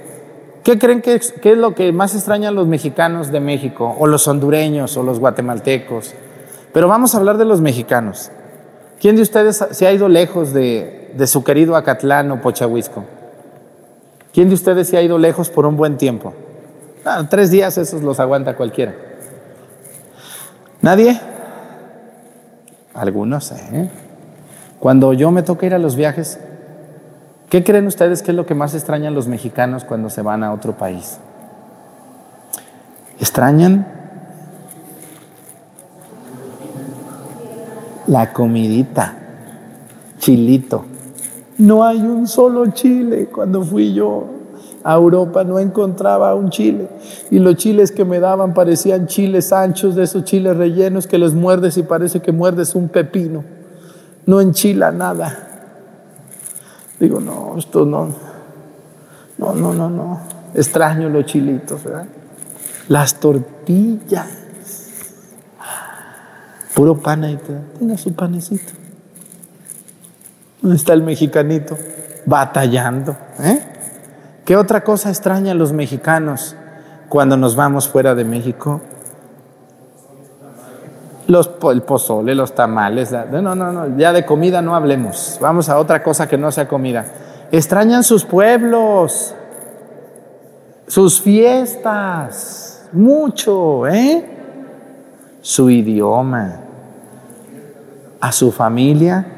¿qué 0.64 0.78
creen 0.78 1.02
que 1.02 1.16
es, 1.16 1.34
es 1.42 1.58
lo 1.58 1.74
que 1.74 1.92
más 1.92 2.14
extrañan 2.14 2.54
los 2.54 2.68
mexicanos 2.68 3.32
de 3.32 3.40
México, 3.40 3.96
o 3.98 4.06
los 4.06 4.28
hondureños, 4.28 4.96
o 4.96 5.02
los 5.02 5.20
guatemaltecos? 5.20 6.14
Pero 6.72 6.88
vamos 6.88 7.16
a 7.16 7.18
hablar 7.18 7.40
de 7.40 7.46
los 7.46 7.62
mexicanos. 7.62 8.30
¿Quién 9.00 9.16
de 9.16 9.24
ustedes 9.24 9.66
se 9.72 9.88
ha 9.88 9.92
ido 9.92 10.08
lejos 10.08 10.54
de, 10.54 11.12
de 11.18 11.26
su 11.26 11.44
querido 11.44 11.76
Acatlán 11.76 12.30
o 12.30 12.42
Pochahuisco? 12.42 13.17
¿Quién 14.38 14.50
de 14.50 14.54
ustedes 14.54 14.88
se 14.88 14.96
ha 14.96 15.02
ido 15.02 15.18
lejos 15.18 15.50
por 15.50 15.66
un 15.66 15.78
buen 15.78 15.98
tiempo? 15.98 16.32
Ah, 17.04 17.26
tres 17.28 17.50
días 17.50 17.76
esos 17.80 18.04
los 18.04 18.20
aguanta 18.20 18.56
cualquiera. 18.56 18.94
¿Nadie? 20.80 21.20
Algunos, 22.94 23.52
¿eh? 23.52 23.90
Cuando 24.80 25.14
yo 25.14 25.32
me 25.32 25.42
toca 25.42 25.66
ir 25.66 25.74
a 25.74 25.80
los 25.80 25.96
viajes, 25.96 26.40
¿qué 27.50 27.64
creen 27.64 27.88
ustedes 27.88 28.22
que 28.22 28.30
es 28.30 28.38
lo 28.38 28.46
que 28.46 28.54
más 28.54 28.76
extrañan 28.76 29.16
los 29.16 29.28
mexicanos 29.28 29.84
cuando 29.84 30.12
se 30.12 30.22
van 30.22 30.44
a 30.44 30.54
otro 30.54 30.78
país? 30.78 31.18
Extrañan 33.20 33.88
la 38.06 38.34
comidita, 38.34 39.16
chilito. 40.20 40.86
No 41.58 41.84
hay 41.84 42.00
un 42.00 42.28
solo 42.28 42.68
chile. 42.68 43.28
Cuando 43.28 43.64
fui 43.64 43.94
yo 43.94 44.26
a 44.84 44.94
Europa 44.94 45.44
no 45.44 45.60
encontraba 45.60 46.34
un 46.36 46.50
chile. 46.50 46.88
Y 47.32 47.40
los 47.40 47.56
chiles 47.56 47.92
que 47.92 48.06
me 48.06 48.20
daban 48.20 48.54
parecían 48.54 49.08
chiles 49.08 49.52
anchos, 49.52 49.96
de 49.96 50.04
esos 50.04 50.24
chiles 50.24 50.56
rellenos 50.56 51.08
que 51.08 51.18
los 51.18 51.34
muerdes 51.34 51.78
y 51.78 51.84
parece 51.84 52.22
que 52.22 52.32
muerdes 52.32 52.76
un 52.76 52.90
pepino. 52.90 53.44
No 54.26 54.40
enchila 54.40 54.92
nada. 54.92 55.36
Digo, 57.00 57.20
no, 57.20 57.56
esto 57.58 57.86
no. 57.86 58.10
No, 59.38 59.54
no, 59.54 59.74
no, 59.74 59.90
no. 59.90 60.20
Extraño 60.54 61.10
los 61.10 61.26
chilitos, 61.26 61.84
¿verdad? 61.84 62.08
Las 62.88 63.20
tortillas. 63.20 64.28
Puro 66.74 66.96
pan 66.98 67.24
ahí. 67.24 67.40
Tenga 67.78 67.98
su 67.98 68.14
panecito. 68.14 68.74
¿Dónde 70.68 70.80
está 70.80 70.92
el 70.92 71.02
mexicanito? 71.02 71.78
Batallando. 72.26 73.16
¿eh? 73.40 73.62
¿Qué 74.44 74.58
otra 74.58 74.84
cosa 74.84 75.08
extraña 75.08 75.54
a 75.54 75.56
los 75.56 75.72
mexicanos 75.72 76.58
cuando 77.08 77.38
nos 77.38 77.56
vamos 77.56 77.88
fuera 77.88 78.14
de 78.14 78.26
México? 78.26 78.82
Los, 81.28 81.50
el 81.72 81.84
pozole, 81.84 82.36
los 82.36 82.54
tamales. 82.54 83.14
no, 83.14 83.56
no, 83.56 83.56
no, 83.56 83.98
ya 83.98 84.12
de 84.12 84.26
comida 84.26 84.62
no 84.62 84.76
hablemos. 84.76 85.38
Vamos 85.40 85.70
a 85.70 85.80
otra 85.80 86.04
cosa 86.04 86.28
que 86.28 86.38
no 86.38 86.52
sea 86.52 86.68
comida. 86.68 87.06
Extrañan 87.50 88.04
sus 88.04 88.26
pueblos, 88.26 89.34
sus 90.86 91.22
fiestas, 91.22 92.84
mucho, 92.92 93.88
¿eh? 93.88 94.38
Su 95.40 95.70
idioma, 95.70 96.60
a 98.20 98.34
su 98.34 98.52
familia 98.52 99.37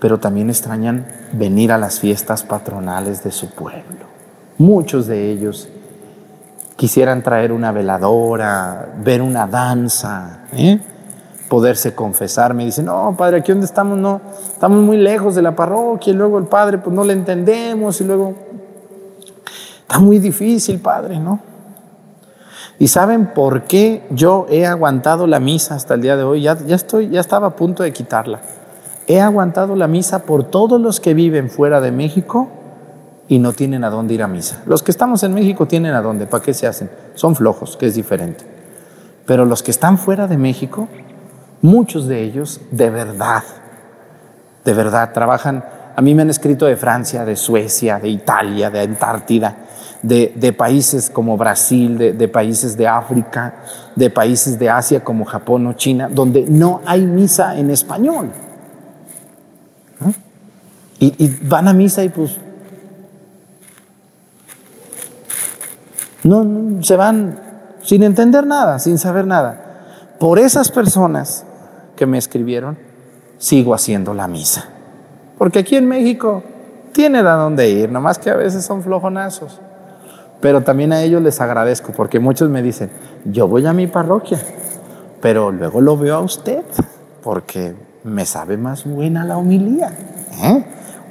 pero 0.00 0.18
también 0.18 0.50
extrañan 0.50 1.06
venir 1.32 1.72
a 1.72 1.78
las 1.78 2.00
fiestas 2.00 2.42
patronales 2.42 3.24
de 3.24 3.32
su 3.32 3.50
pueblo. 3.50 4.06
Muchos 4.58 5.06
de 5.06 5.30
ellos 5.30 5.68
quisieran 6.76 7.22
traer 7.22 7.52
una 7.52 7.72
veladora, 7.72 8.94
ver 9.02 9.22
una 9.22 9.46
danza, 9.46 10.40
¿eh? 10.52 10.78
poderse 11.48 11.94
confesar. 11.94 12.54
Me 12.54 12.64
dicen, 12.64 12.86
no, 12.86 13.14
padre, 13.16 13.38
aquí 13.38 13.52
donde 13.52 13.66
estamos, 13.66 13.98
no, 13.98 14.20
estamos 14.52 14.82
muy 14.82 14.96
lejos 14.96 15.34
de 15.34 15.42
la 15.42 15.54
parroquia 15.54 16.12
y 16.12 16.16
luego 16.16 16.38
el 16.38 16.46
padre, 16.46 16.78
pues 16.78 16.94
no 16.94 17.04
le 17.04 17.12
entendemos 17.12 18.00
y 18.00 18.04
luego 18.04 18.34
está 19.80 19.98
muy 19.98 20.18
difícil, 20.18 20.80
padre, 20.80 21.18
¿no? 21.18 21.40
¿Y 22.78 22.88
saben 22.88 23.32
por 23.32 23.62
qué 23.62 24.06
yo 24.10 24.46
he 24.50 24.66
aguantado 24.66 25.26
la 25.26 25.40
misa 25.40 25.74
hasta 25.74 25.94
el 25.94 26.02
día 26.02 26.16
de 26.16 26.24
hoy? 26.24 26.42
Ya, 26.42 26.58
ya, 26.58 26.76
estoy, 26.76 27.08
ya 27.08 27.20
estaba 27.20 27.46
a 27.48 27.56
punto 27.56 27.82
de 27.82 27.92
quitarla. 27.92 28.40
He 29.06 29.20
aguantado 29.20 29.76
la 29.76 29.86
misa 29.86 30.20
por 30.20 30.44
todos 30.44 30.80
los 30.80 31.00
que 31.00 31.14
viven 31.14 31.48
fuera 31.48 31.80
de 31.80 31.92
México 31.92 32.48
y 33.28 33.38
no 33.38 33.52
tienen 33.52 33.84
a 33.84 33.90
dónde 33.90 34.14
ir 34.14 34.22
a 34.22 34.28
misa. 34.28 34.62
Los 34.66 34.82
que 34.82 34.90
estamos 34.90 35.22
en 35.22 35.34
México 35.34 35.66
tienen 35.66 35.94
a 35.94 36.02
dónde, 36.02 36.26
¿para 36.26 36.42
qué 36.42 36.54
se 36.54 36.66
hacen? 36.66 36.90
Son 37.14 37.34
flojos, 37.36 37.76
que 37.76 37.86
es 37.86 37.94
diferente. 37.94 38.44
Pero 39.26 39.44
los 39.44 39.62
que 39.62 39.70
están 39.70 39.98
fuera 39.98 40.26
de 40.26 40.36
México, 40.36 40.88
muchos 41.62 42.06
de 42.06 42.22
ellos 42.22 42.60
de 42.70 42.90
verdad, 42.90 43.42
de 44.64 44.74
verdad 44.74 45.12
trabajan. 45.12 45.64
A 45.96 46.02
mí 46.02 46.14
me 46.14 46.22
han 46.22 46.30
escrito 46.30 46.66
de 46.66 46.76
Francia, 46.76 47.24
de 47.24 47.36
Suecia, 47.36 47.98
de 47.98 48.08
Italia, 48.08 48.70
de 48.70 48.80
Antártida, 48.80 49.56
de, 50.02 50.54
países 50.56 51.10
como 51.10 51.36
Brasil, 51.36 51.96
de, 51.96 52.28
países 52.28 52.76
de 52.76 52.86
África, 52.86 53.54
de 53.94 54.10
países 54.10 54.58
de 54.58 54.68
Asia 54.68 55.02
como 55.02 55.24
Japón 55.24 55.66
o 55.66 55.72
China, 55.72 56.08
donde 56.10 56.44
no 56.48 56.80
hay 56.84 57.06
misa 57.06 57.56
en 57.56 57.70
español. 57.70 58.30
Y, 60.98 61.28
van 61.46 61.68
a 61.68 61.72
misa 61.72 62.04
y 62.04 62.08
pues 62.08 62.38
no, 66.24 66.82
se 66.82 66.96
van 66.96 67.38
sin 67.82 68.02
entender 68.02 68.46
nada, 68.46 68.78
sin 68.78 68.98
saber 68.98 69.26
nada. 69.26 70.14
Por 70.18 70.38
esas 70.38 70.70
personas 70.70 71.44
que 71.94 72.06
me 72.06 72.18
escribieron, 72.18 72.78
sigo 73.38 73.74
haciendo 73.74 74.14
la 74.14 74.26
misa. 74.26 74.68
Porque 75.38 75.60
aquí 75.60 75.76
en 75.76 75.86
México 75.86 76.42
tienen 76.92 77.26
a 77.26 77.34
dónde 77.34 77.68
ir, 77.68 77.92
nomás 77.92 78.18
que 78.18 78.30
a 78.30 78.36
veces 78.36 78.64
son 78.64 78.82
flojonazos. 78.82 79.60
Pero 80.40 80.62
también 80.62 80.92
a 80.92 81.02
ellos 81.02 81.22
les 81.22 81.40
agradezco, 81.40 81.92
porque 81.92 82.20
muchos 82.20 82.48
me 82.50 82.62
dicen, 82.62 82.90
yo 83.24 83.46
voy 83.48 83.66
a 83.66 83.72
mi 83.72 83.86
parroquia, 83.86 84.40
pero 85.20 85.52
luego 85.52 85.80
lo 85.80 85.96
veo 85.96 86.16
a 86.16 86.20
usted, 86.20 86.62
porque 87.22 87.74
me 88.04 88.24
sabe 88.24 88.56
más 88.56 88.84
buena 88.84 89.24
la 89.24 89.36
humilía. 89.36 89.92
¿eh? 90.42 90.64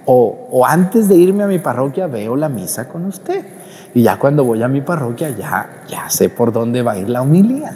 O, 0.05 0.63
antes 0.67 1.07
de 1.07 1.15
irme 1.15 1.43
a 1.43 1.47
mi 1.47 1.59
parroquia 1.59 2.07
veo 2.07 2.35
la 2.35 2.49
misa 2.49 2.87
con 2.87 3.05
usted. 3.05 3.45
Y 3.93 4.03
ya 4.03 4.19
cuando 4.19 4.43
voy 4.43 4.61
a 4.61 4.67
mi 4.67 4.81
parroquia 4.81 5.29
ya, 5.31 5.83
ya 5.87 6.09
sé 6.09 6.29
por 6.29 6.51
dónde 6.51 6.81
va 6.81 6.93
a 6.93 6.97
ir 6.97 7.09
la 7.09 7.21
humilía. 7.21 7.71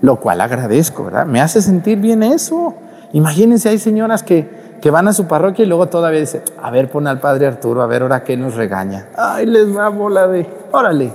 Lo 0.00 0.16
cual 0.16 0.40
agradezco, 0.40 1.04
¿verdad? 1.04 1.26
Me 1.26 1.40
hace 1.40 1.62
sentir 1.62 1.98
bien 1.98 2.22
eso. 2.22 2.74
Imagínense, 3.12 3.68
hay 3.68 3.78
señoras 3.78 4.22
que, 4.22 4.48
que 4.80 4.90
van 4.90 5.06
a 5.06 5.12
su 5.12 5.26
parroquia 5.26 5.64
y 5.64 5.68
luego 5.68 5.88
todavía 5.88 6.18
dice, 6.18 6.42
a 6.60 6.70
ver, 6.70 6.90
pon 6.90 7.06
al 7.06 7.20
padre 7.20 7.46
Arturo, 7.46 7.82
a 7.82 7.86
ver 7.86 8.02
ahora 8.02 8.24
qué 8.24 8.36
nos 8.36 8.54
regaña. 8.54 9.08
Ay, 9.16 9.46
les 9.46 9.76
va 9.76 9.88
bola 9.88 10.26
de, 10.26 10.46
órale. 10.72 11.12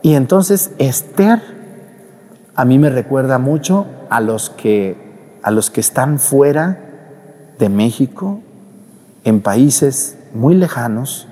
Y 0.00 0.14
entonces 0.14 0.70
Esther 0.78 1.42
a 2.56 2.64
mí 2.64 2.78
me 2.78 2.88
recuerda 2.88 3.38
mucho 3.38 3.86
a 4.08 4.20
los 4.20 4.48
que, 4.48 4.96
a 5.42 5.50
los 5.50 5.70
que 5.70 5.80
están 5.80 6.18
fuera 6.18 6.78
de 7.58 7.68
México, 7.68 8.40
en 9.26 9.42
países 9.42 10.16
muy 10.32 10.54
lejanos, 10.54 11.28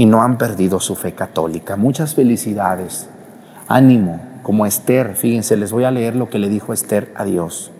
y 0.00 0.06
no 0.06 0.22
han 0.22 0.38
perdido 0.38 0.80
su 0.80 0.96
fe 0.96 1.12
católica. 1.12 1.76
Muchas 1.76 2.14
felicidades. 2.14 3.06
Ánimo, 3.68 4.18
como 4.42 4.64
Esther. 4.64 5.14
Fíjense, 5.14 5.58
les 5.58 5.72
voy 5.72 5.84
a 5.84 5.90
leer 5.90 6.16
lo 6.16 6.30
que 6.30 6.38
le 6.38 6.48
dijo 6.48 6.72
Esther 6.72 7.12
a 7.14 7.24
Dios. 7.26 7.70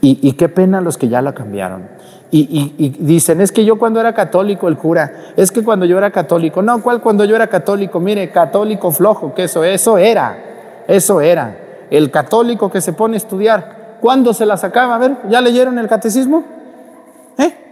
Y, 0.00 0.32
qué 0.34 0.48
pena 0.48 0.80
los 0.80 0.96
que 0.96 1.08
ya 1.08 1.20
la 1.22 1.34
cambiaron. 1.34 1.88
Y, 2.30 2.72
y, 2.78 2.88
dicen, 3.00 3.40
es 3.40 3.50
que 3.50 3.64
yo 3.64 3.80
cuando 3.80 3.98
era 3.98 4.14
católico, 4.14 4.68
el 4.68 4.76
cura, 4.76 5.12
es 5.36 5.50
que 5.50 5.64
cuando 5.64 5.86
yo 5.86 5.98
era 5.98 6.12
católico, 6.12 6.62
no, 6.62 6.80
¿cuál 6.80 7.00
cuando 7.00 7.24
yo 7.24 7.34
era 7.34 7.48
católico? 7.48 7.98
Mire, 7.98 8.30
católico 8.30 8.92
flojo, 8.92 9.34
que 9.34 9.44
eso, 9.44 9.64
eso 9.64 9.98
era, 9.98 10.38
eso 10.86 11.20
era. 11.20 11.56
El 11.90 12.12
católico 12.12 12.70
que 12.70 12.80
se 12.80 12.92
pone 12.92 13.16
a 13.16 13.18
estudiar, 13.18 13.96
¿cuándo 14.00 14.32
se 14.32 14.46
la 14.46 14.56
sacaba? 14.56 14.94
A 14.94 14.98
ver, 14.98 15.16
¿ya 15.28 15.40
leyeron 15.40 15.80
el 15.80 15.88
catecismo? 15.88 16.44
¿Eh? 17.36 17.69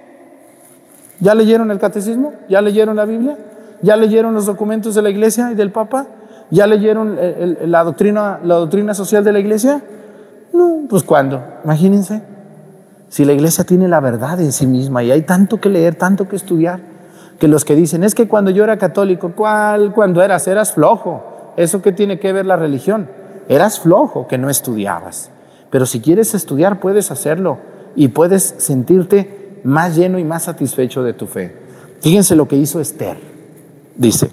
¿Ya 1.21 1.35
leyeron 1.35 1.71
el 1.71 1.79
catecismo? 1.79 2.33
¿Ya 2.49 2.61
leyeron 2.61 2.97
la 2.97 3.05
Biblia? 3.05 3.37
¿Ya 3.83 3.97
leyeron 3.97 4.35
los 4.35 4.47
documentos 4.47 4.95
de 4.95 5.03
la 5.03 5.11
iglesia 5.11 5.53
y 5.53 5.55
del 5.55 5.71
Papa? 5.71 6.07
¿Ya 6.51 6.67
leyeron 6.67 7.19
la, 7.67 7.85
doctrina, 7.85 8.41
la 8.43 8.55
doctrina 8.55 8.95
social 8.95 9.25
de 9.25 9.33
la 9.33 9.39
iglesia? 9.39 9.83
No, 10.53 10.83
pues 10.89 11.03
¿cuándo? 11.03 11.43
Imagínense. 11.65 12.23
Si 13.09 13.25
la 13.25 13.33
iglesia 13.33 13.65
tiene 13.65 13.89
la 13.89 14.01
verdad 14.01 14.41
en 14.41 14.53
sí 14.53 14.67
misma 14.67 15.03
y 15.03 15.11
hay 15.11 15.23
tanto 15.23 15.61
que 15.61 15.69
leer, 15.69 15.95
tanto 15.95 16.29
que 16.29 16.37
estudiar, 16.37 16.81
que 17.39 17.49
los 17.49 17.65
que 17.65 17.75
dicen, 17.75 18.05
es 18.05 18.15
que 18.15 18.29
cuando 18.29 18.51
yo 18.51 18.65
era 18.65 18.79
católico, 18.79 19.33
¿cuál? 19.35 19.93
Cuando 19.93 20.23
eras, 20.23 20.47
eras 20.49 20.73
flojo. 20.73 21.53
¿Eso 21.57 21.83
qué 21.83 21.93
tiene 21.93 22.19
que 22.19 22.33
ver 22.33 22.47
la 22.47 22.57
religión? 22.57 23.09
Eras 23.49 23.81
flojo 23.81 24.27
que 24.27 24.39
no 24.39 24.51
estudiabas. 24.51 25.31
Pero 25.71 25.87
si 25.87 26.01
quieres 26.01 26.35
estudiar, 26.35 26.81
puedes 26.81 27.11
hacerlo 27.11 27.59
y 27.95 28.09
puedes 28.09 28.55
sentirte 28.59 29.38
más 29.65 29.97
lleno 29.97 30.19
y 30.19 30.25
más 30.25 30.45
satisfecho 30.45 31.03
de 31.03 31.13
tu 31.13 31.27
fe. 31.27 31.55
Fíjense 32.01 32.37
lo 32.37 32.49
que 32.49 32.57
hizo 32.57 32.81
Esther. 32.81 33.19
Dice, 33.97 34.31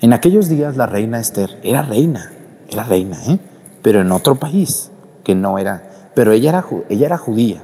en 0.00 0.12
aquellos 0.12 0.48
días 0.48 0.76
la 0.76 0.86
reina 0.86 1.20
Esther 1.20 1.58
era 1.62 1.82
reina, 1.82 2.32
era 2.68 2.84
reina, 2.84 3.18
¿eh? 3.26 3.38
pero 3.82 4.00
en 4.00 4.12
otro 4.12 4.34
país 4.34 4.90
que 5.24 5.34
no 5.34 5.58
era, 5.58 6.10
pero 6.14 6.32
ella 6.32 6.50
era, 6.50 6.66
ella 6.88 7.06
era 7.06 7.18
judía, 7.18 7.62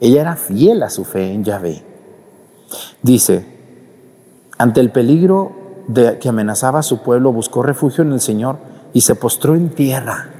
ella 0.00 0.20
era 0.22 0.36
fiel 0.36 0.82
a 0.82 0.90
su 0.90 1.04
fe 1.04 1.32
en 1.32 1.44
Yahvé. 1.44 1.82
Dice, 3.02 3.44
ante 4.58 4.80
el 4.80 4.90
peligro 4.90 5.52
que 6.20 6.28
amenazaba 6.28 6.80
a 6.80 6.82
su 6.82 7.02
pueblo, 7.02 7.32
buscó 7.32 7.62
refugio 7.62 8.04
en 8.04 8.12
el 8.12 8.20
Señor 8.20 8.58
y 8.92 9.00
se 9.00 9.14
postró 9.14 9.54
en 9.54 9.70
tierra. 9.70 10.30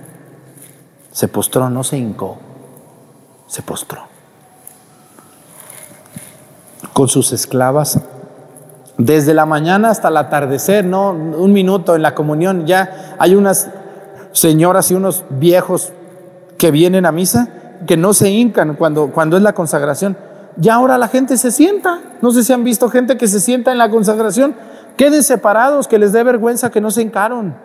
Se 1.13 1.27
postró, 1.27 1.71
no 1.71 1.83
se 1.83 1.99
hincó, 1.99 2.39
se 3.47 3.63
postró. 3.63 4.10
Con 6.93 7.09
sus 7.09 7.33
esclavas 7.33 8.01
desde 9.05 9.33
la 9.33 9.47
mañana 9.47 9.89
hasta 9.89 10.09
el 10.09 10.17
atardecer, 10.19 10.85
¿no? 10.85 11.13
Un 11.13 11.53
minuto 11.55 11.97
en 11.97 12.03
la 12.03 12.15
comunión, 12.15 12.67
ya 12.67 13.15
hay 13.19 13.35
unas 13.35 13.71
señoras 14.33 14.91
y 14.91 14.95
unos 14.95 15.25
viejos 15.31 15.93
que 16.59 16.71
vienen 16.71 17.07
a 17.07 17.13
misa 17.13 17.49
que 17.87 17.97
no 17.97 18.13
se 18.13 18.29
hincan 18.31 18.75
cuando, 18.75 19.11
cuando 19.11 19.39
es 19.39 19.43
la 19.43 19.55
consagración. 19.55 20.19
Ya 20.57 20.75
ahora 20.75 20.99
la 20.99 21.09
gente 21.09 21.39
se 21.39 21.51
sienta. 21.51 22.01
No 22.21 22.31
sé 22.31 22.45
si 22.45 22.53
han 22.53 22.63
visto 22.63 22.91
gente 22.91 23.17
que 23.17 23.27
se 23.27 23.41
sienta 23.41 23.73
en 23.73 23.79
la 23.79 23.91
consagración. 23.91 24.55
Queden 24.99 25.23
separados, 25.23 25.89
que 25.89 25.99
les 25.99 26.13
dé 26.13 26.23
vergüenza 26.23 26.71
que 26.71 26.83
no 26.83 26.91
se 26.91 27.01
hincaron. 27.01 27.57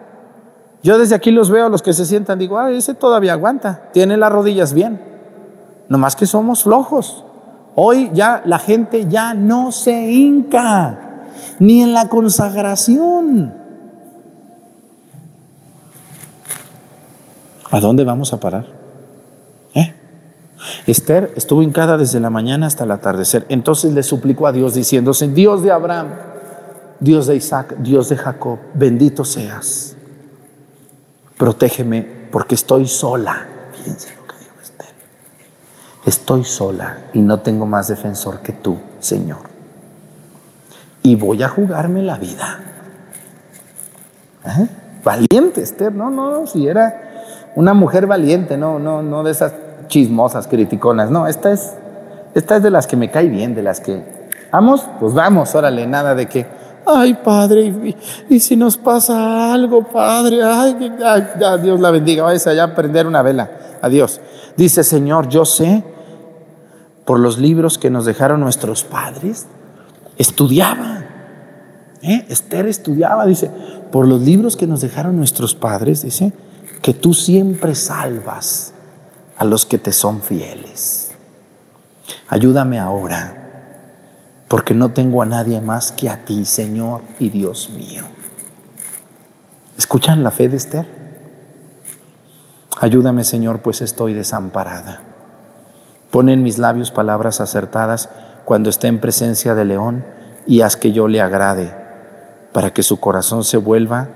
Yo 0.83 0.97
desde 0.97 1.15
aquí 1.15 1.31
los 1.31 1.49
veo, 1.49 1.67
los 1.67 1.81
que 1.81 1.91
se 1.91 2.05
sientan, 2.05 2.39
digo, 2.39 2.57
ah, 2.57 2.71
ese 2.71 2.93
todavía 2.93 3.33
aguanta, 3.33 3.89
tiene 3.91 4.15
las 4.15 4.31
rodillas 4.31 4.73
bien. 4.73 5.01
Nomás 5.89 6.15
que 6.15 6.25
somos 6.25 6.63
flojos. 6.63 7.25
Hoy 7.75 8.09
ya 8.13 8.41
la 8.45 8.59
gente 8.59 9.07
ya 9.07 9.33
no 9.33 9.71
se 9.71 10.11
hinca 10.11 10.99
ni 11.59 11.81
en 11.81 11.93
la 11.93 12.07
consagración. 12.07 13.53
¿A 17.71 17.79
dónde 17.79 18.03
vamos 18.03 18.31
a 18.31 18.39
parar? 18.39 18.65
¿Eh? 19.73 19.93
Esther 20.87 21.33
estuvo 21.35 21.61
hincada 21.61 21.97
desde 21.97 22.19
la 22.19 22.29
mañana 22.29 22.67
hasta 22.67 22.85
el 22.85 22.91
atardecer. 22.91 23.45
Entonces 23.49 23.93
le 23.93 24.03
suplicó 24.03 24.47
a 24.47 24.51
Dios 24.51 24.73
diciéndose, 24.73 25.27
Dios 25.27 25.61
de 25.61 25.71
Abraham, 25.71 26.07
Dios 26.99 27.27
de 27.27 27.35
Isaac, 27.35 27.75
Dios 27.79 28.09
de 28.09 28.17
Jacob, 28.17 28.59
bendito 28.73 29.25
seas. 29.25 29.95
Protégeme 31.37 32.27
porque 32.31 32.55
estoy 32.55 32.87
sola. 32.87 33.45
Fíjense 33.73 34.15
lo 34.15 34.25
que 34.25 34.35
dijo 34.39 34.55
Esther. 34.61 34.93
Estoy 36.05 36.43
sola 36.43 36.99
y 37.13 37.19
no 37.19 37.39
tengo 37.39 37.65
más 37.65 37.87
defensor 37.87 38.39
que 38.39 38.53
tú, 38.53 38.77
Señor 38.99 39.55
y 41.05 41.15
voy 41.15 41.43
a 41.43 41.49
jugarme 41.49 42.01
la 42.01 42.17
vida. 42.17 42.59
¿Eh? 44.43 44.67
Valiente, 45.03 45.61
Esther, 45.61 45.93
no, 45.93 46.09
no, 46.09 46.47
si 46.47 46.67
era 46.67 47.51
una 47.55 47.75
mujer 47.75 48.07
valiente, 48.07 48.57
no, 48.57 48.79
no, 48.79 49.03
no 49.03 49.23
de 49.23 49.29
esas 49.29 49.53
chismosas, 49.87 50.47
criticonas, 50.47 51.11
no, 51.11 51.27
esta 51.27 51.51
es, 51.51 51.73
esta 52.33 52.55
es 52.55 52.63
de 52.63 52.71
las 52.71 52.87
que 52.87 52.97
me 52.97 53.11
cae 53.11 53.27
bien, 53.27 53.53
de 53.53 53.61
las 53.61 53.81
que, 53.81 54.03
vamos, 54.51 54.83
pues 54.99 55.13
vamos, 55.13 55.53
órale, 55.53 55.85
nada 55.85 56.15
de 56.15 56.25
que, 56.25 56.47
ay 56.87 57.13
padre, 57.23 57.95
y, 58.27 58.39
si 58.39 58.55
nos 58.55 58.77
pasa 58.77 59.53
algo, 59.53 59.83
padre, 59.83 60.39
ay, 60.43 60.75
Dios 61.61 61.79
la 61.79 61.91
bendiga, 61.91 62.23
vayas 62.23 62.47
allá 62.47 62.63
a 62.63 62.75
prender 62.75 63.05
una 63.05 63.21
vela, 63.21 63.51
adiós. 63.79 64.19
Dice, 64.57 64.83
Señor, 64.83 65.29
yo 65.29 65.45
sé 65.45 65.83
por 67.05 67.19
los 67.19 67.37
libros 67.37 67.77
que 67.77 67.89
nos 67.89 68.05
dejaron 68.05 68.41
nuestros 68.41 68.83
padres, 68.83 69.45
estudiaba. 70.17 71.05
¿eh? 72.01 72.25
Esther 72.29 72.65
estudiaba, 72.67 73.25
dice, 73.25 73.51
por 73.91 74.07
los 74.07 74.21
libros 74.21 74.57
que 74.57 74.67
nos 74.67 74.81
dejaron 74.81 75.15
nuestros 75.15 75.53
padres, 75.55 76.01
dice, 76.01 76.33
que 76.81 76.93
tú 76.93 77.13
siempre 77.13 77.75
salvas 77.75 78.73
a 79.37 79.45
los 79.45 79.65
que 79.65 79.77
te 79.77 79.91
son 79.91 80.21
fieles. 80.21 81.11
Ayúdame 82.27 82.79
ahora, 82.79 84.43
porque 84.47 84.73
no 84.73 84.91
tengo 84.91 85.21
a 85.21 85.25
nadie 85.25 85.61
más 85.61 85.91
que 85.91 86.09
a 86.09 86.25
ti, 86.25 86.45
Señor 86.45 87.01
y 87.19 87.29
Dios 87.29 87.69
mío. 87.69 88.03
¿Escuchan 89.77 90.23
la 90.23 90.31
fe 90.31 90.49
de 90.49 90.57
Esther? 90.57 90.87
Ayúdame, 92.79 93.23
Señor, 93.23 93.61
pues 93.61 93.81
estoy 93.81 94.13
desamparada. 94.13 95.14
Pon 96.15 96.29
en 96.29 96.43
mis 96.43 96.59
labios 96.59 96.91
palabras 96.91 97.41
acertadas 97.41 98.07
cuando 98.45 98.69
esté 98.69 98.87
en 98.87 99.01
presencia 99.01 99.53
del 99.53 99.67
león 99.67 100.05
y 100.47 100.61
haz 100.61 100.77
que 100.77 100.93
yo 100.93 101.09
le 101.09 101.19
agrade, 101.19 101.73
para 102.53 102.71
que 102.71 102.83
su 102.83 103.01
corazón 103.01 103.43
se 103.43 103.57
vuelva 103.57 104.11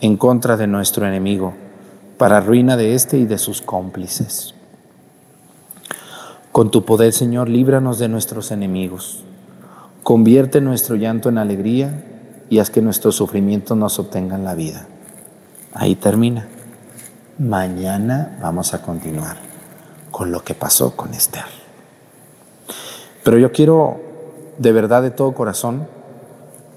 en 0.00 0.16
contra 0.16 0.56
de 0.56 0.66
nuestro 0.66 1.06
enemigo, 1.06 1.54
para 2.18 2.40
ruina 2.40 2.76
de 2.76 2.96
éste 2.96 3.16
y 3.18 3.26
de 3.26 3.38
sus 3.38 3.62
cómplices. 3.62 4.56
Con 6.50 6.72
tu 6.72 6.84
poder, 6.84 7.12
Señor, 7.12 7.48
líbranos 7.48 8.00
de 8.00 8.08
nuestros 8.08 8.50
enemigos. 8.50 9.22
Convierte 10.02 10.60
nuestro 10.60 10.96
llanto 10.96 11.28
en 11.28 11.38
alegría 11.38 12.02
y 12.50 12.58
haz 12.58 12.70
que 12.70 12.82
nuestros 12.82 13.14
sufrimientos 13.14 13.76
nos 13.76 14.00
obtengan 14.00 14.42
la 14.42 14.56
vida. 14.56 14.88
Ahí 15.74 15.94
termina. 15.94 16.48
Mañana 17.38 18.36
vamos 18.42 18.74
a 18.74 18.82
continuar 18.82 19.45
con 20.16 20.32
lo 20.32 20.42
que 20.42 20.54
pasó 20.54 20.96
con 20.96 21.12
Esther. 21.12 21.44
Pero 23.22 23.36
yo 23.36 23.52
quiero 23.52 24.00
de 24.56 24.72
verdad, 24.72 25.02
de 25.02 25.10
todo 25.10 25.32
corazón, 25.32 25.86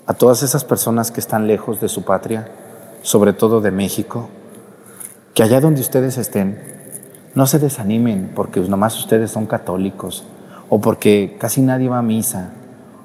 a 0.05 0.13
todas 0.13 0.43
esas 0.43 0.65
personas 0.65 1.09
que 1.09 1.21
están 1.21 1.47
lejos 1.47 1.79
de 1.79 1.87
su 1.87 2.03
patria, 2.03 2.49
sobre 3.01 3.31
todo 3.31 3.61
de 3.61 3.71
México, 3.71 4.27
que 5.33 5.41
allá 5.41 5.61
donde 5.61 5.79
ustedes 5.79 6.17
estén, 6.17 6.61
no 7.33 7.47
se 7.47 7.59
desanimen 7.59 8.33
porque 8.35 8.59
nomás 8.59 8.99
ustedes 8.99 9.31
son 9.31 9.45
católicos, 9.45 10.25
o 10.67 10.81
porque 10.81 11.37
casi 11.39 11.61
nadie 11.61 11.87
va 11.87 11.99
a 11.99 12.01
misa, 12.01 12.49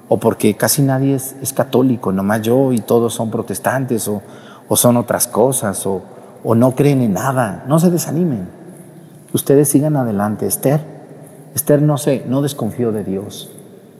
o 0.09 0.19
porque 0.19 0.57
casi 0.57 0.81
nadie 0.81 1.15
es, 1.15 1.53
católico, 1.53 2.11
nomás 2.11 2.41
yo 2.41 2.73
y 2.73 2.79
todos 2.79 3.13
son 3.13 3.31
protestantes, 3.31 4.09
o, 4.09 4.21
son 4.75 4.97
otras 4.97 5.27
cosas, 5.27 5.85
o 5.87 6.01
no 6.43 6.75
creen 6.75 7.03
en 7.03 7.13
nada. 7.13 7.63
No 7.69 7.79
se 7.79 7.89
desanimen. 7.89 8.54
Ustedes 9.35 9.67
sigan 9.67 9.97
adelante. 9.97 10.47
Esther 10.47 10.95
Esther 11.55 11.81
no 11.81 11.97
sé, 11.97 12.25
no 12.27 12.41
desconfió 12.41 12.91
de 12.91 13.05
Dios, 13.05 13.49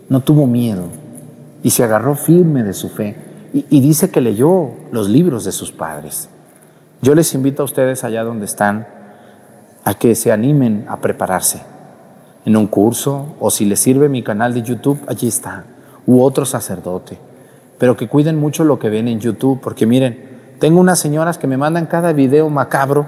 no 0.10 0.20
tuvo 0.20 0.46
miedo 0.46 0.84
y 1.64 1.70
se 1.72 1.86
agarró 1.86 2.16
firme 2.16 2.64
de 2.64 2.74
su 2.74 2.90
fe 2.90 3.16
y, 3.54 3.80
dice 3.80 4.12
que 4.12 4.20
leyó 4.20 4.72
los 4.92 5.08
libros 5.08 5.46
de 5.46 5.54
sus 5.54 5.72
padres. 5.72 6.28
Yo 7.02 7.16
les 7.16 7.34
invito 7.34 7.62
a 7.62 7.66
ustedes 7.66 8.04
allá 8.04 8.26
donde 8.26 8.46
están 8.46 8.86
a 9.86 9.94
que 9.94 10.14
se 10.16 10.34
animen 10.34 10.86
a 10.90 10.98
prepararse, 10.98 11.62
en 12.44 12.58
un 12.58 12.68
curso, 12.68 13.36
o 13.40 13.50
si 13.50 13.64
les 13.64 13.80
sirve 13.80 14.10
mi 14.10 14.24
canal 14.24 14.54
de 14.54 14.62
YouTube, 14.62 15.00
allí 15.08 15.30
está, 15.30 15.64
u 16.06 16.22
otro 16.22 16.44
sacerdote. 16.44 17.18
Pero 17.78 17.96
que 17.96 18.10
cuiden 18.10 18.38
mucho 18.38 18.66
lo 18.66 18.78
que 18.78 18.90
ven 18.90 19.08
en 19.08 19.22
YouTube, 19.22 19.62
porque 19.62 19.86
miren, 19.86 20.58
tengo 20.60 20.82
unas 20.82 21.00
señoras 21.00 21.38
que 21.38 21.48
me 21.48 21.56
mandan 21.56 21.86
cada 21.86 22.12
video 22.12 22.50
macabro. 22.50 23.08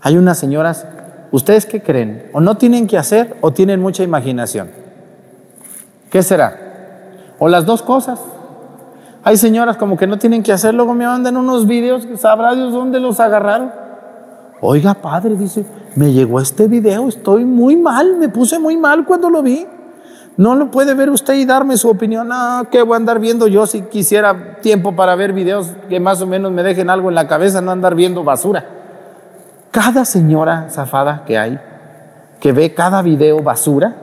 Hay 0.00 0.16
unas 0.16 0.38
señoras, 0.38 0.86
¿ustedes 1.32 1.66
qué 1.66 1.82
creen? 1.82 2.30
¿O 2.32 2.40
no 2.40 2.56
tienen 2.56 2.86
que 2.86 2.96
hacer 2.96 3.36
o 3.40 3.50
tienen 3.50 3.80
mucha 3.80 4.04
imaginación? 4.04 4.70
¿Qué 6.10 6.22
será? 6.22 6.56
O 7.40 7.48
las 7.48 7.66
dos 7.66 7.82
cosas. 7.82 8.20
Hay 9.24 9.36
señoras 9.36 9.76
como 9.76 9.96
que 9.96 10.06
no 10.06 10.18
tienen 10.18 10.42
que 10.42 10.52
hacer, 10.52 10.74
luego 10.74 10.94
me 10.94 11.06
mandan 11.06 11.36
unos 11.36 11.66
videos 11.66 12.06
que 12.06 12.16
sabrá 12.16 12.54
Dios 12.54 12.72
dónde 12.72 13.00
los 13.00 13.18
agarraron. 13.18 13.72
Oiga, 14.60 14.94
padre, 14.94 15.34
dice, 15.36 15.64
me 15.96 16.12
llegó 16.12 16.40
este 16.40 16.68
video, 16.68 17.08
estoy 17.08 17.44
muy 17.44 17.76
mal, 17.76 18.16
me 18.16 18.28
puse 18.28 18.58
muy 18.58 18.76
mal 18.76 19.04
cuando 19.04 19.30
lo 19.30 19.42
vi. 19.42 19.66
No 20.36 20.54
lo 20.54 20.70
puede 20.70 20.94
ver 20.94 21.10
usted 21.10 21.34
y 21.34 21.44
darme 21.44 21.76
su 21.76 21.88
opinión. 21.88 22.30
Ah, 22.32 22.64
¿qué 22.70 22.82
voy 22.82 22.94
a 22.94 22.96
andar 22.96 23.18
viendo 23.18 23.48
yo 23.48 23.66
si 23.66 23.82
quisiera 23.82 24.58
tiempo 24.60 24.96
para 24.96 25.14
ver 25.14 25.32
videos 25.32 25.70
que 25.88 26.00
más 26.00 26.22
o 26.22 26.26
menos 26.26 26.52
me 26.52 26.62
dejen 26.62 26.90
algo 26.90 27.10
en 27.10 27.14
la 27.14 27.28
cabeza, 27.28 27.60
no 27.60 27.70
andar 27.70 27.94
viendo 27.94 28.24
basura? 28.24 28.81
Cada 29.72 30.04
señora 30.04 30.68
zafada 30.68 31.24
que 31.26 31.38
hay, 31.38 31.58
que 32.40 32.52
ve 32.52 32.74
cada 32.74 33.00
video 33.00 33.42
basura 33.42 33.96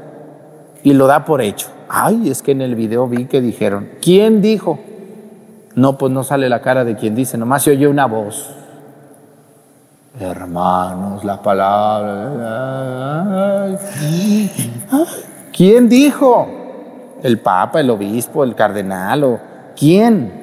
y 0.82 0.94
lo 0.94 1.06
da 1.06 1.26
por 1.26 1.42
hecho. 1.42 1.68
Ay, 1.88 2.28
es 2.32 2.42
que 2.42 2.54
en 2.54 2.62
el 2.62 2.74
video 2.74 3.08
vi 3.08 3.26
que 3.26 3.40
dijeron, 3.40 3.88
¿quién 4.02 4.42
dijo? 4.42 4.80
No, 5.76 5.96
pues 6.00 6.12
no 6.12 6.24
sale 6.24 6.50
la 6.50 6.62
cara 6.62 6.84
de 6.86 6.96
quien 6.96 7.14
dice, 7.14 7.38
nomás 7.38 7.62
se 7.62 7.70
oye 7.70 7.88
una 7.88 8.08
voz. 8.08 8.50
Hermanos, 10.20 11.24
la 11.24 11.40
palabra. 11.40 12.18
¿Quién 15.56 15.88
dijo? 15.88 16.48
¿El 17.22 17.40
papa, 17.40 17.80
el 17.80 17.92
obispo, 17.92 18.44
el 18.44 18.56
cardenal 18.56 19.24
o 19.24 19.40
quién? 19.78 20.39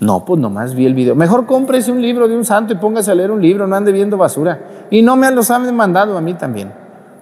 No, 0.00 0.24
pues 0.24 0.40
nomás 0.40 0.74
vi 0.74 0.86
el 0.86 0.94
video. 0.94 1.16
Mejor 1.16 1.46
cómprese 1.46 1.90
un 1.90 2.00
libro 2.00 2.28
de 2.28 2.36
un 2.36 2.44
santo 2.44 2.72
y 2.72 2.76
póngase 2.76 3.10
a 3.10 3.14
leer 3.14 3.32
un 3.32 3.42
libro, 3.42 3.66
no 3.66 3.74
ande 3.74 3.90
viendo 3.90 4.16
basura. 4.16 4.60
Y 4.90 5.02
no 5.02 5.16
me 5.16 5.30
los 5.32 5.50
han 5.50 5.74
mandado 5.74 6.16
a 6.16 6.20
mí 6.20 6.34
también. 6.34 6.72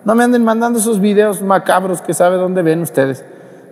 No 0.04 0.14
me 0.14 0.24
anden 0.24 0.44
mandando 0.44 0.78
esos 0.78 1.00
videos 1.00 1.42
macabros 1.42 2.02
que 2.02 2.12
sabe 2.12 2.36
dónde 2.36 2.62
ven 2.62 2.82
ustedes. 2.82 3.24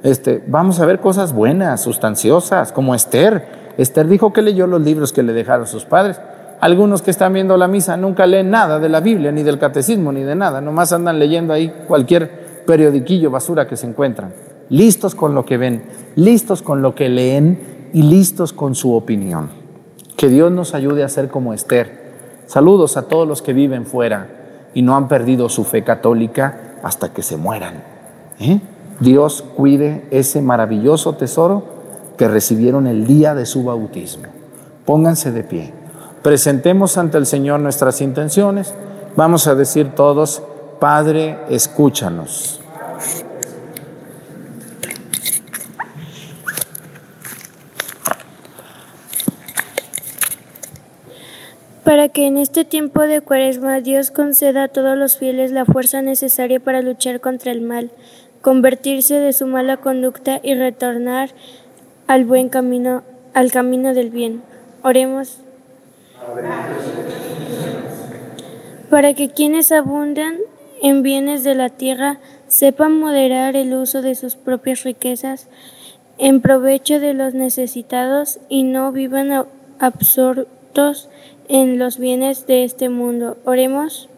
Este, 0.03 0.43
vamos 0.47 0.81
a 0.81 0.87
ver 0.87 1.01
cosas 1.01 1.33
buenas, 1.33 1.83
sustanciosas, 1.83 2.73
como 2.73 2.95
Esther. 2.95 3.73
Esther 3.77 4.09
dijo 4.09 4.33
que 4.33 4.43
leyó 4.43 4.67
los 4.67 4.81
libros 4.81 5.13
que 5.13 5.23
le 5.23 5.33
dejaron 5.33 5.67
sus 5.67 5.85
padres. 5.85 6.21
Algunos 6.61 7.03
que 7.03 7.11
están 7.11 7.35
viendo 7.35 7.57
la 7.59 7.69
misa 7.69 7.97
nunca 7.97 8.27
leen 8.27 8.51
nada 8.51 8.79
de 8.79 8.89
la 8.89 9.01
Biblia, 9.01 9.33
ni 9.33 9.43
del 9.43 9.59
catecismo, 9.59 10.13
ni 10.13 10.23
de 10.23 10.35
nada. 10.35 10.63
Nomás 10.63 10.93
andan 10.93 11.19
leyendo 11.19 11.53
ahí 11.53 11.73
cualquier 11.87 12.63
periodiquillo 12.67 13.31
basura 13.31 13.67
que 13.67 13.77
se 13.77 13.87
encuentran. 13.87 14.33
Listos 14.71 15.15
con 15.15 15.35
lo 15.35 15.45
que 15.45 15.59
ven, 15.59 15.85
listos 16.17 16.63
con 16.63 16.81
lo 16.81 16.95
que 16.95 17.11
leen 17.11 17.74
y 17.95 18.03
listos 18.03 18.53
con 18.53 18.75
su 18.75 18.93
opinión. 18.93 19.49
Que 20.17 20.29
Dios 20.29 20.53
nos 20.53 20.75
ayude 20.75 21.05
a 21.05 21.09
ser 21.09 21.29
como 21.29 21.55
Esther. 21.55 22.03
Saludos 22.47 22.99
a 22.99 23.03
todos 23.03 23.27
los 23.27 23.41
que 23.41 23.55
viven 23.55 23.87
fuera 23.87 24.71
y 24.75 24.83
no 24.83 24.97
han 24.97 25.09
perdido 25.09 25.49
su 25.49 25.65
fe 25.65 25.85
católica 25.85 26.75
hasta 26.83 27.15
que 27.15 27.23
se 27.23 27.37
mueran. 27.37 27.83
¿eh? 28.41 28.61
Dios 28.99 29.45
cuide 29.57 30.07
ese 30.11 30.43
maravilloso 30.43 31.15
tesoro 31.15 31.65
que 32.19 32.29
recibieron 32.29 32.89
el 32.89 33.07
día 33.07 33.35
de 33.35 33.47
su 33.47 33.63
bautismo. 33.63 34.25
Pónganse 34.85 35.31
de 35.31 35.45
pie. 35.45 35.73
Presentemos 36.23 36.99
ante 36.99 37.17
el 37.17 37.27
Señor 37.27 37.61
nuestras 37.61 38.01
intenciones. 38.01 38.75
Vamos 39.17 39.47
a 39.47 39.55
decir 39.55 39.95
todos, 39.95 40.43
Padre, 40.81 41.39
escúchanos. 41.49 42.61
Para 51.95 52.09
que 52.09 52.27
en 52.27 52.39
este 52.39 52.65
tiempo 52.65 53.03
de 53.03 53.21
cuaresma 53.21 53.81
Dios 53.81 54.11
conceda 54.11 54.65
a 54.65 54.69
todos 54.69 54.99
los 54.99 55.17
fieles 55.17 55.53
la 55.53 55.65
fuerza 55.65 56.03
necesaria 56.03 56.59
para 56.59 56.83
luchar 56.83 57.21
contra 57.21 57.53
el 57.53 57.61
mal, 57.61 57.93
convertirse 58.43 59.21
de 59.21 59.33
su 59.33 59.47
mala 59.47 59.77
conducta 59.77 60.41
y 60.43 60.57
retornar 60.57 61.31
al 62.09 62.25
buen 62.25 62.49
camino, 62.49 63.05
al 63.33 63.53
camino 63.53 63.95
del 63.95 64.11
bien. 64.11 64.43
Oremos. 64.83 65.39
Para 68.91 69.15
que 69.15 69.29
quienes 69.29 69.71
abundan 69.71 70.39
en 70.83 71.05
bienes 71.05 71.45
de 71.45 71.55
la 71.55 71.69
tierra 71.69 72.19
sepan 72.49 72.99
moderar 72.99 73.55
el 73.55 73.73
uso 73.73 74.03
de 74.03 74.17
sus 74.17 74.35
propias 74.35 74.83
riquezas 74.83 75.47
en 76.19 76.41
provecho 76.41 76.99
de 76.99 77.15
los 77.15 77.35
necesitados 77.35 78.41
y 78.49 78.65
no 78.65 78.91
vivan 78.91 79.47
absortos 79.79 81.09
en 81.49 81.79
los 81.79 81.99
bienes 81.99 82.47
de 82.47 82.65
este 82.65 82.89
mundo. 82.89 83.37
Oremos. 83.45 84.09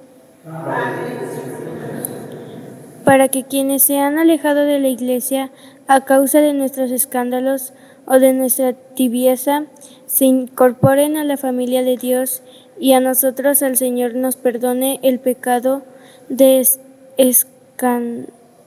Para 3.04 3.28
que 3.28 3.44
quienes 3.44 3.82
se 3.82 3.98
han 3.98 4.18
alejado 4.18 4.62
de 4.62 4.78
la 4.78 4.88
Iglesia 4.88 5.50
a 5.86 6.04
causa 6.04 6.40
de 6.40 6.52
nuestros 6.52 6.90
escándalos 6.90 7.72
o 8.06 8.18
de 8.18 8.32
nuestra 8.32 8.72
tibieza, 8.72 9.64
se 10.06 10.24
incorporen 10.24 11.16
a 11.16 11.24
la 11.24 11.36
familia 11.36 11.82
de 11.82 11.96
Dios 11.96 12.42
y 12.78 12.92
a 12.92 13.00
nosotros 13.00 13.62
al 13.62 13.76
Señor 13.76 14.14
nos 14.14 14.36
perdone 14.36 15.00
el 15.02 15.18
pecado 15.18 15.82
de 16.28 16.66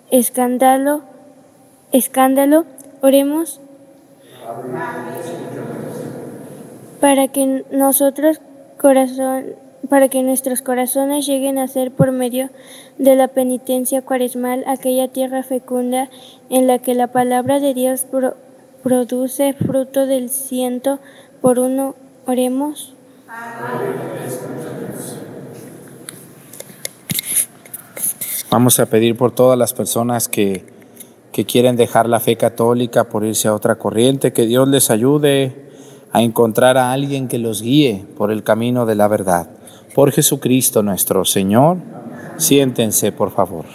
escándalo. 0.10 1.02
Escándalo. 1.92 2.66
Oremos. 3.02 3.62
Para 7.00 7.30
que 7.30 7.66
nosotros 7.72 8.42
corazón, 8.80 9.56
para 9.90 10.10
que 10.10 10.24
nuestros 10.24 10.62
corazones 10.62 11.28
lleguen 11.28 11.58
a 11.58 11.68
ser 11.68 11.92
por 11.92 12.12
medio 12.12 12.50
de 12.98 13.16
la 13.16 13.28
penitencia 13.28 14.02
cuaresmal 14.02 14.64
aquella 14.68 15.08
tierra 15.08 15.44
fecunda 15.44 16.10
en 16.50 16.68
la 16.68 16.80
que 16.80 16.96
la 16.96 17.08
palabra 17.08 17.60
de 17.60 17.74
Dios 17.74 18.06
produce 18.84 19.54
fruto 19.54 20.06
del 20.06 20.30
ciento 20.30 21.00
por 21.42 21.60
uno. 21.60 21.96
Oremos. 22.26 22.94
Vamos 28.52 28.80
a 28.80 28.86
pedir 28.86 29.16
por 29.18 29.32
todas 29.32 29.58
las 29.58 29.74
personas 29.74 30.28
que, 30.28 30.64
que 31.32 31.46
quieren 31.46 31.76
dejar 31.76 32.08
la 32.08 32.20
fe 32.20 32.36
católica 32.36 33.06
por 33.06 33.24
irse 33.24 33.48
a 33.48 33.56
otra 33.56 33.76
corriente, 33.76 34.32
que 34.32 34.46
Dios 34.46 34.68
les 34.68 34.92
ayude 34.92 35.69
a 36.12 36.22
encontrar 36.22 36.78
a 36.78 36.92
alguien 36.92 37.28
que 37.28 37.40
los 37.40 37.62
guíe 37.62 38.06
por 38.18 38.32
el 38.32 38.44
camino 38.44 38.86
de 38.86 38.96
la 38.96 39.08
verdad. 39.08 39.50
Por 39.94 40.12
Jesucristo 40.12 40.84
nuestro 40.84 41.26
Señor, 41.26 41.78
siéntense 42.38 43.12
por 43.12 43.32
favor. 43.32 43.66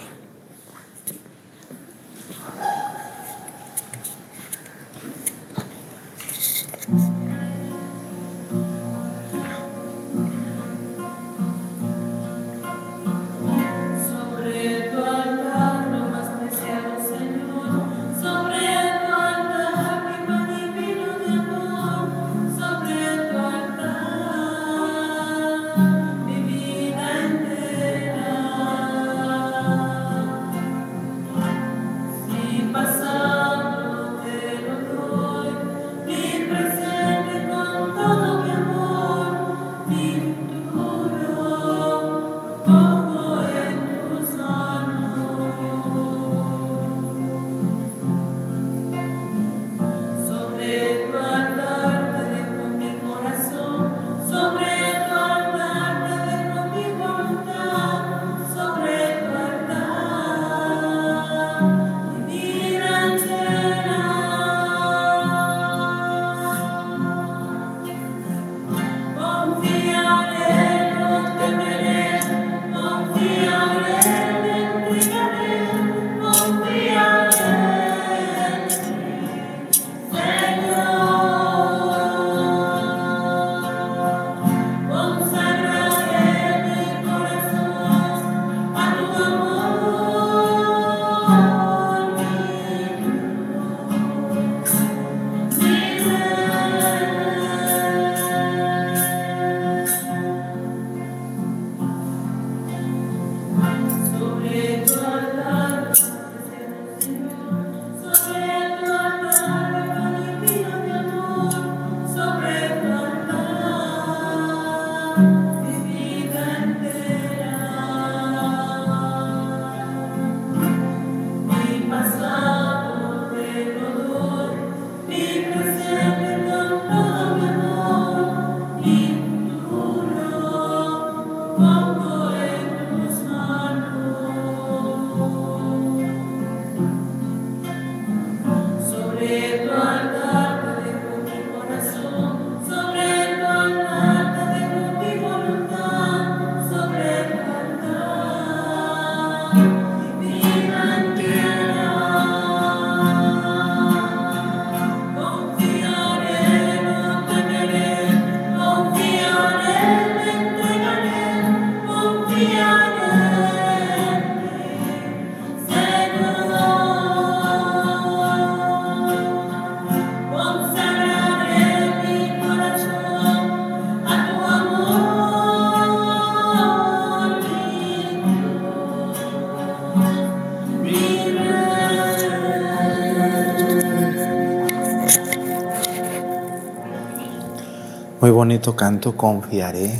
Canto, 188.75 189.15
confiaré, 189.15 189.91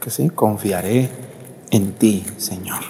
que 0.00 0.10
sí, 0.10 0.30
confiaré 0.30 1.10
en 1.70 1.92
ti, 1.92 2.24
Señor. 2.36 2.80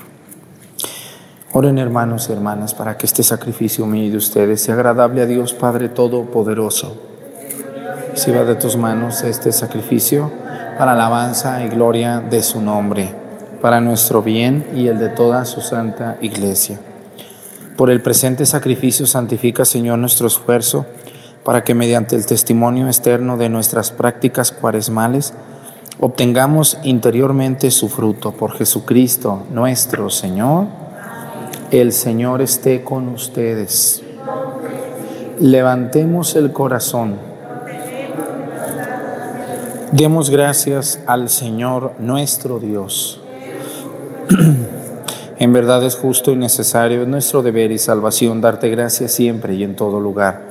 Oren 1.52 1.78
hermanos 1.78 2.28
y 2.28 2.32
hermanas 2.32 2.74
para 2.74 2.98
que 2.98 3.06
este 3.06 3.22
sacrificio 3.22 3.86
mío 3.86 4.10
de 4.10 4.18
ustedes 4.18 4.60
sea 4.60 4.74
agradable 4.74 5.22
a 5.22 5.26
Dios 5.26 5.54
Padre 5.54 5.88
Todopoderoso. 5.88 6.96
Si 8.14 8.30
de 8.30 8.54
tus 8.56 8.76
manos 8.76 9.22
este 9.22 9.52
sacrificio 9.52 10.30
para 10.78 10.92
alabanza 10.92 11.64
y 11.64 11.68
gloria 11.68 12.20
de 12.20 12.42
su 12.42 12.60
nombre, 12.60 13.14
para 13.60 13.80
nuestro 13.80 14.22
bien 14.22 14.66
y 14.74 14.88
el 14.88 14.98
de 14.98 15.08
toda 15.08 15.44
su 15.44 15.60
santa 15.60 16.18
iglesia. 16.20 16.78
Por 17.76 17.90
el 17.90 18.02
presente 18.02 18.46
sacrificio 18.46 19.06
santifica, 19.06 19.64
Señor, 19.64 19.98
nuestro 19.98 20.26
esfuerzo 20.26 20.86
para 21.46 21.62
que 21.62 21.74
mediante 21.74 22.16
el 22.16 22.26
testimonio 22.26 22.88
externo 22.88 23.36
de 23.36 23.48
nuestras 23.48 23.92
prácticas 23.92 24.50
cuaresmales 24.50 25.32
obtengamos 26.00 26.76
interiormente 26.82 27.70
su 27.70 27.88
fruto 27.88 28.32
por 28.32 28.58
Jesucristo 28.58 29.44
nuestro 29.52 30.10
Señor. 30.10 30.66
El 31.70 31.92
Señor 31.92 32.42
esté 32.42 32.82
con 32.82 33.08
ustedes. 33.10 34.02
Levantemos 35.38 36.34
el 36.34 36.50
corazón. 36.50 37.14
Demos 39.92 40.30
gracias 40.30 40.98
al 41.06 41.28
Señor 41.28 41.92
nuestro 42.00 42.58
Dios. 42.58 43.20
en 45.38 45.52
verdad 45.52 45.84
es 45.84 45.94
justo 45.94 46.32
y 46.32 46.36
necesario, 46.36 47.02
es 47.02 47.08
nuestro 47.08 47.40
deber 47.42 47.70
y 47.70 47.78
salvación 47.78 48.40
darte 48.40 48.68
gracias 48.68 49.12
siempre 49.12 49.54
y 49.54 49.62
en 49.62 49.76
todo 49.76 50.00
lugar 50.00 50.45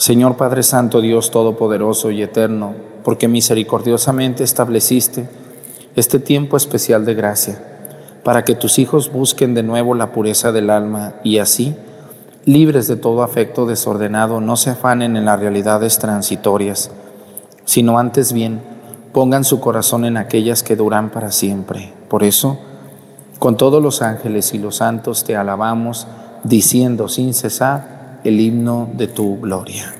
Señor 0.00 0.38
Padre 0.38 0.62
Santo, 0.62 1.02
Dios 1.02 1.30
Todopoderoso 1.30 2.10
y 2.10 2.22
Eterno, 2.22 2.72
porque 3.04 3.28
misericordiosamente 3.28 4.42
estableciste 4.42 5.28
este 5.94 6.18
tiempo 6.18 6.56
especial 6.56 7.04
de 7.04 7.12
gracia, 7.12 7.62
para 8.24 8.42
que 8.42 8.54
tus 8.54 8.78
hijos 8.78 9.12
busquen 9.12 9.52
de 9.52 9.62
nuevo 9.62 9.94
la 9.94 10.10
pureza 10.10 10.52
del 10.52 10.70
alma 10.70 11.16
y 11.22 11.36
así, 11.36 11.76
libres 12.46 12.88
de 12.88 12.96
todo 12.96 13.22
afecto 13.22 13.66
desordenado, 13.66 14.40
no 14.40 14.56
se 14.56 14.70
afanen 14.70 15.18
en 15.18 15.26
las 15.26 15.38
realidades 15.38 15.98
transitorias, 15.98 16.90
sino 17.66 17.98
antes 17.98 18.32
bien 18.32 18.62
pongan 19.12 19.44
su 19.44 19.60
corazón 19.60 20.06
en 20.06 20.16
aquellas 20.16 20.62
que 20.62 20.76
duran 20.76 21.10
para 21.10 21.30
siempre. 21.30 21.92
Por 22.08 22.24
eso, 22.24 22.58
con 23.38 23.58
todos 23.58 23.82
los 23.82 24.00
ángeles 24.00 24.54
y 24.54 24.58
los 24.58 24.76
santos 24.76 25.24
te 25.24 25.36
alabamos, 25.36 26.06
diciendo 26.42 27.06
sin 27.10 27.34
cesar, 27.34 27.99
el 28.24 28.40
himno 28.40 28.88
de 28.92 29.06
tu 29.06 29.38
gloria. 29.40 29.99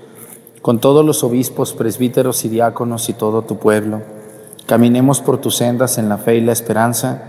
con 0.61 0.79
todos 0.79 1.05
los 1.05 1.23
obispos, 1.23 1.73
presbíteros 1.73 2.45
y 2.45 2.49
diáconos 2.49 3.09
y 3.09 3.13
todo 3.13 3.41
tu 3.41 3.57
pueblo, 3.57 4.01
caminemos 4.65 5.21
por 5.21 5.39
tus 5.39 5.57
sendas 5.57 5.97
en 5.97 6.09
la 6.09 6.17
fe 6.17 6.35
y 6.35 6.41
la 6.41 6.51
esperanza 6.51 7.23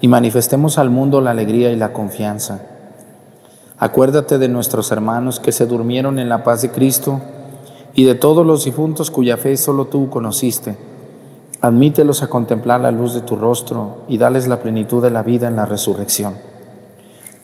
y 0.00 0.08
manifestemos 0.08 0.78
al 0.78 0.90
mundo 0.90 1.20
la 1.20 1.32
alegría 1.32 1.70
y 1.70 1.76
la 1.76 1.92
confianza. 1.92 2.62
Acuérdate 3.78 4.38
de 4.38 4.48
nuestros 4.48 4.92
hermanos 4.92 5.40
que 5.40 5.52
se 5.52 5.66
durmieron 5.66 6.18
en 6.18 6.28
la 6.28 6.44
paz 6.44 6.62
de 6.62 6.70
Cristo 6.70 7.20
y 7.94 8.04
de 8.04 8.14
todos 8.14 8.46
los 8.46 8.64
difuntos 8.64 9.10
cuya 9.10 9.36
fe 9.36 9.56
solo 9.56 9.86
tú 9.86 10.10
conociste 10.10 10.76
Admítelos 11.62 12.22
a 12.22 12.28
contemplar 12.28 12.80
la 12.80 12.90
luz 12.90 13.12
de 13.12 13.20
tu 13.20 13.36
rostro 13.36 13.98
y 14.08 14.16
dales 14.16 14.48
la 14.48 14.60
plenitud 14.60 15.02
de 15.02 15.10
la 15.10 15.22
vida 15.22 15.46
en 15.46 15.56
la 15.56 15.66
resurrección. 15.66 16.36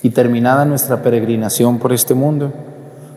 Y 0.02 0.10
terminada 0.10 0.64
nuestra 0.64 1.02
peregrinación 1.02 1.78
por 1.78 1.92
este 1.92 2.14
mundo, 2.14 2.50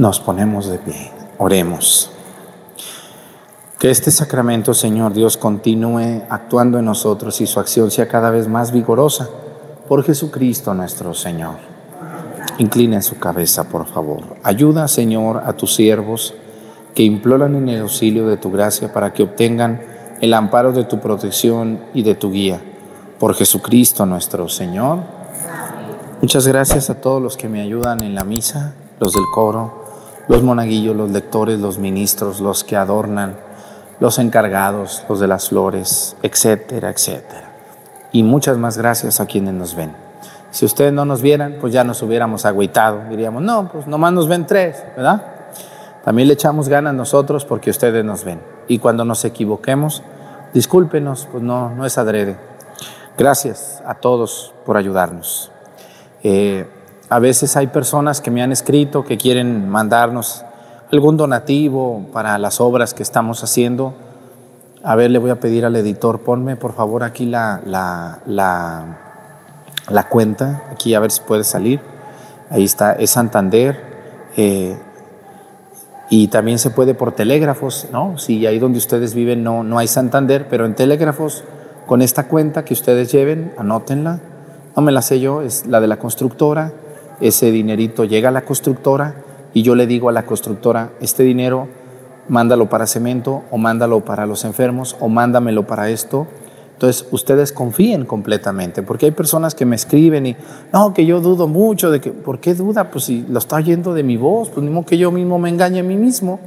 Nos 0.00 0.18
ponemos 0.18 0.66
de 0.66 0.78
pie, 0.78 1.12
oremos. 1.36 2.10
Que 3.78 3.90
este 3.90 4.10
sacramento, 4.10 4.72
Señor 4.72 5.12
Dios, 5.12 5.36
continúe 5.36 6.22
actuando 6.30 6.78
en 6.78 6.86
nosotros 6.86 7.38
y 7.42 7.46
su 7.46 7.60
acción 7.60 7.90
sea 7.90 8.08
cada 8.08 8.30
vez 8.30 8.48
más 8.48 8.72
vigorosa 8.72 9.28
por 9.86 10.02
Jesucristo 10.02 10.72
nuestro 10.72 11.12
Señor. 11.12 11.56
Inclinen 12.56 13.02
su 13.02 13.18
cabeza, 13.18 13.64
por 13.64 13.84
favor. 13.84 14.38
Ayuda, 14.42 14.88
Señor, 14.88 15.42
a 15.44 15.52
tus 15.52 15.74
siervos 15.74 16.32
que 16.94 17.02
imploran 17.02 17.54
en 17.54 17.68
el 17.68 17.82
auxilio 17.82 18.26
de 18.26 18.38
tu 18.38 18.50
gracia 18.50 18.94
para 18.94 19.12
que 19.12 19.24
obtengan 19.24 19.82
el 20.22 20.32
amparo 20.32 20.72
de 20.72 20.84
tu 20.84 20.98
protección 20.98 21.78
y 21.92 22.04
de 22.04 22.14
tu 22.14 22.32
guía. 22.32 22.58
Por 23.18 23.34
Jesucristo 23.34 24.06
nuestro 24.06 24.48
Señor. 24.48 25.00
Muchas 26.22 26.46
gracias 26.46 26.88
a 26.88 27.02
todos 27.02 27.20
los 27.20 27.36
que 27.36 27.50
me 27.50 27.60
ayudan 27.60 28.02
en 28.02 28.14
la 28.14 28.24
misa, 28.24 28.72
los 28.98 29.12
del 29.12 29.24
coro, 29.34 29.79
los 30.30 30.44
monaguillos, 30.44 30.94
los 30.94 31.10
lectores, 31.10 31.58
los 31.58 31.78
ministros, 31.78 32.40
los 32.40 32.62
que 32.62 32.76
adornan, 32.76 33.34
los 33.98 34.20
encargados, 34.20 35.04
los 35.08 35.18
de 35.18 35.26
las 35.26 35.48
flores, 35.48 36.16
etcétera, 36.22 36.90
etcétera. 36.90 37.50
Y 38.12 38.22
muchas 38.22 38.56
más 38.56 38.78
gracias 38.78 39.18
a 39.18 39.26
quienes 39.26 39.54
nos 39.54 39.74
ven. 39.74 39.92
Si 40.52 40.64
ustedes 40.64 40.92
no 40.92 41.04
nos 41.04 41.20
vieran, 41.20 41.56
pues 41.60 41.72
ya 41.72 41.82
nos 41.82 42.00
hubiéramos 42.02 42.44
agüitado. 42.44 43.00
Diríamos, 43.10 43.42
no, 43.42 43.70
pues 43.72 43.88
nomás 43.88 44.12
nos 44.12 44.28
ven 44.28 44.46
tres, 44.46 44.80
¿verdad? 44.96 45.20
También 46.04 46.28
le 46.28 46.34
echamos 46.34 46.68
ganas 46.68 46.94
nosotros 46.94 47.44
porque 47.44 47.70
ustedes 47.70 48.04
nos 48.04 48.22
ven. 48.22 48.40
Y 48.68 48.78
cuando 48.78 49.04
nos 49.04 49.24
equivoquemos, 49.24 50.04
discúlpenos, 50.54 51.26
pues 51.28 51.42
no, 51.42 51.70
no 51.70 51.84
es 51.84 51.98
adrede. 51.98 52.36
Gracias 53.18 53.82
a 53.84 53.94
todos 53.94 54.54
por 54.64 54.76
ayudarnos. 54.76 55.50
Eh, 56.22 56.68
a 57.10 57.18
veces 57.18 57.56
hay 57.56 57.66
personas 57.66 58.20
que 58.20 58.30
me 58.30 58.40
han 58.40 58.52
escrito 58.52 59.04
que 59.04 59.18
quieren 59.18 59.68
mandarnos 59.68 60.44
algún 60.92 61.16
donativo 61.16 62.06
para 62.12 62.38
las 62.38 62.60
obras 62.60 62.94
que 62.94 63.02
estamos 63.02 63.42
haciendo. 63.42 63.94
A 64.84 64.94
ver, 64.94 65.10
le 65.10 65.18
voy 65.18 65.30
a 65.30 65.40
pedir 65.40 65.64
al 65.64 65.74
editor, 65.74 66.20
ponme 66.20 66.54
por 66.54 66.72
favor 66.72 67.02
aquí 67.02 67.26
la, 67.26 67.60
la, 67.66 68.20
la, 69.88 70.08
cuenta, 70.08 70.62
aquí 70.70 70.94
a 70.94 71.00
ver 71.00 71.10
si 71.10 71.20
puede 71.22 71.42
salir. 71.42 71.80
Ahí 72.48 72.64
está, 72.64 72.92
es 72.92 73.10
Santander. 73.10 73.76
Eh, 74.36 74.78
y 76.10 76.28
también 76.28 76.60
se 76.60 76.70
puede 76.70 76.94
por 76.94 77.12
telégrafos, 77.12 77.88
¿no? 77.90 78.18
Si 78.18 78.46
ahí 78.46 78.60
donde 78.60 78.78
ustedes 78.78 79.14
viven 79.14 79.42
no, 79.42 79.64
no 79.64 79.78
hay 79.80 79.88
Santander, 79.88 80.46
pero 80.48 80.64
en 80.64 80.76
telégrafos, 80.76 81.42
con 81.86 82.02
esta 82.02 82.28
cuenta 82.28 82.64
que 82.64 82.72
ustedes 82.72 83.10
lleven, 83.10 83.52
anótenla. 83.58 84.20
No 84.76 84.82
me 84.82 84.92
la 84.92 85.02
sé 85.02 85.18
yo, 85.18 85.42
es 85.42 85.66
la 85.66 85.80
de 85.80 85.88
la 85.88 85.98
constructora. 85.98 86.72
Ese 87.20 87.50
dinerito 87.50 88.04
llega 88.04 88.30
a 88.30 88.32
la 88.32 88.44
constructora 88.44 89.22
y 89.52 89.62
yo 89.62 89.74
le 89.74 89.86
digo 89.86 90.08
a 90.08 90.12
la 90.12 90.26
constructora, 90.26 90.92
este 91.00 91.22
dinero 91.22 91.68
mándalo 92.28 92.68
para 92.68 92.86
cemento 92.86 93.42
o 93.50 93.58
mándalo 93.58 94.04
para 94.04 94.26
los 94.26 94.44
enfermos 94.44 94.96
o 95.00 95.08
mándamelo 95.08 95.66
para 95.66 95.90
esto 95.90 96.26
entonces, 96.80 97.06
ustedes 97.10 97.52
confíen 97.52 98.06
completamente, 98.06 98.82
porque 98.82 99.04
hay 99.04 99.12
personas 99.12 99.54
que 99.54 99.66
me 99.66 99.76
escriben 99.76 100.24
y, 100.24 100.36
no, 100.72 100.94
que 100.94 101.04
yo 101.04 101.20
dudo 101.20 101.46
mucho 101.46 101.90
de 101.90 102.00
que, 102.00 102.10
¿por 102.10 102.40
qué 102.40 102.54
duda? 102.54 102.90
Pues 102.90 103.04
si 103.04 103.26
lo 103.28 103.38
está 103.38 103.56
oyendo 103.56 103.92
de 103.92 104.02
mi 104.02 104.16
voz, 104.16 104.48
pues 104.48 104.64
modo 104.64 104.86
que 104.86 104.96
yo 104.96 105.10
mismo 105.10 105.38
me 105.38 105.50
engañe 105.50 105.80
a 105.80 105.82
mí 105.82 105.98
mismo, 105.98 106.40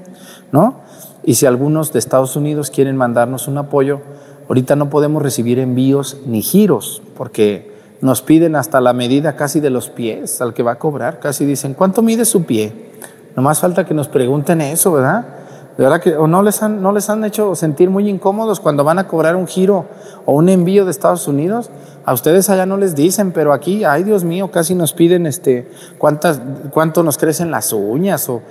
¿no? 0.52 0.78
Y 1.24 1.36
si 1.36 1.46
algunos 1.46 1.94
de 1.94 2.00
Estados 2.00 2.36
Unidos 2.36 2.72
quieren 2.72 2.98
mandarnos 2.98 3.48
un 3.48 3.60
apoyo, 3.60 4.02
ahorita 4.50 4.76
no 4.76 4.90
podemos 4.90 5.22
recibir 5.22 5.60
envíos 5.60 6.18
ni 6.26 6.42
giros, 6.42 7.04
porque 7.16 7.72
nos 8.04 8.22
piden 8.22 8.58
hasta 8.58 8.82
la 8.82 8.92
medida 8.92 9.38
casi 9.38 9.62
de 9.62 9.70
los 9.70 9.90
pies 9.90 10.42
al 10.42 10.54
que 10.54 10.62
va 10.62 10.74
a 10.74 10.76
cobrar, 10.76 11.20
casi 11.20 11.46
dicen, 11.46 11.74
¿cuánto 11.74 12.02
mide 12.02 12.26
su 12.26 12.44
pie? 12.44 12.92
más 13.38 13.62
falta 13.62 13.86
que 13.86 13.94
nos 13.94 14.10
pregunten 14.10 14.60
eso, 14.62 14.92
¿verdad? 14.92 15.26
De 15.78 15.84
verdad 15.84 16.02
que 16.02 16.16
o 16.18 16.28
no 16.28 16.44
les 16.44 16.62
han, 16.62 16.84
no 16.84 16.92
les 16.92 17.10
han 17.10 17.24
hecho 17.24 17.56
sentir 17.56 17.90
muy 17.90 18.10
incómodos 18.10 18.60
cuando 18.60 18.84
van 18.84 19.00
a 19.00 19.08
cobrar 19.08 19.38
un 19.38 19.48
giro 19.48 19.86
o 20.26 20.34
un 20.34 20.50
envío 20.50 20.84
de 20.84 20.92
Estados 20.92 21.28
Unidos. 21.30 21.72
A 22.06 22.14
ustedes 22.14 22.50
allá 22.50 22.66
no 22.66 22.76
les 22.76 22.94
dicen, 22.94 23.32
pero 23.32 23.54
aquí, 23.54 23.86
ay 23.86 24.04
Dios 24.04 24.26
mío, 24.26 24.52
casi 24.52 24.76
nos 24.76 24.92
piden 24.94 25.26
este, 25.26 25.72
cuántas, 25.98 26.42
cuánto 26.72 27.04
nos 27.04 27.18
crecen 27.18 27.52
las 27.52 27.72
uñas 27.72 28.28
o 28.28 28.42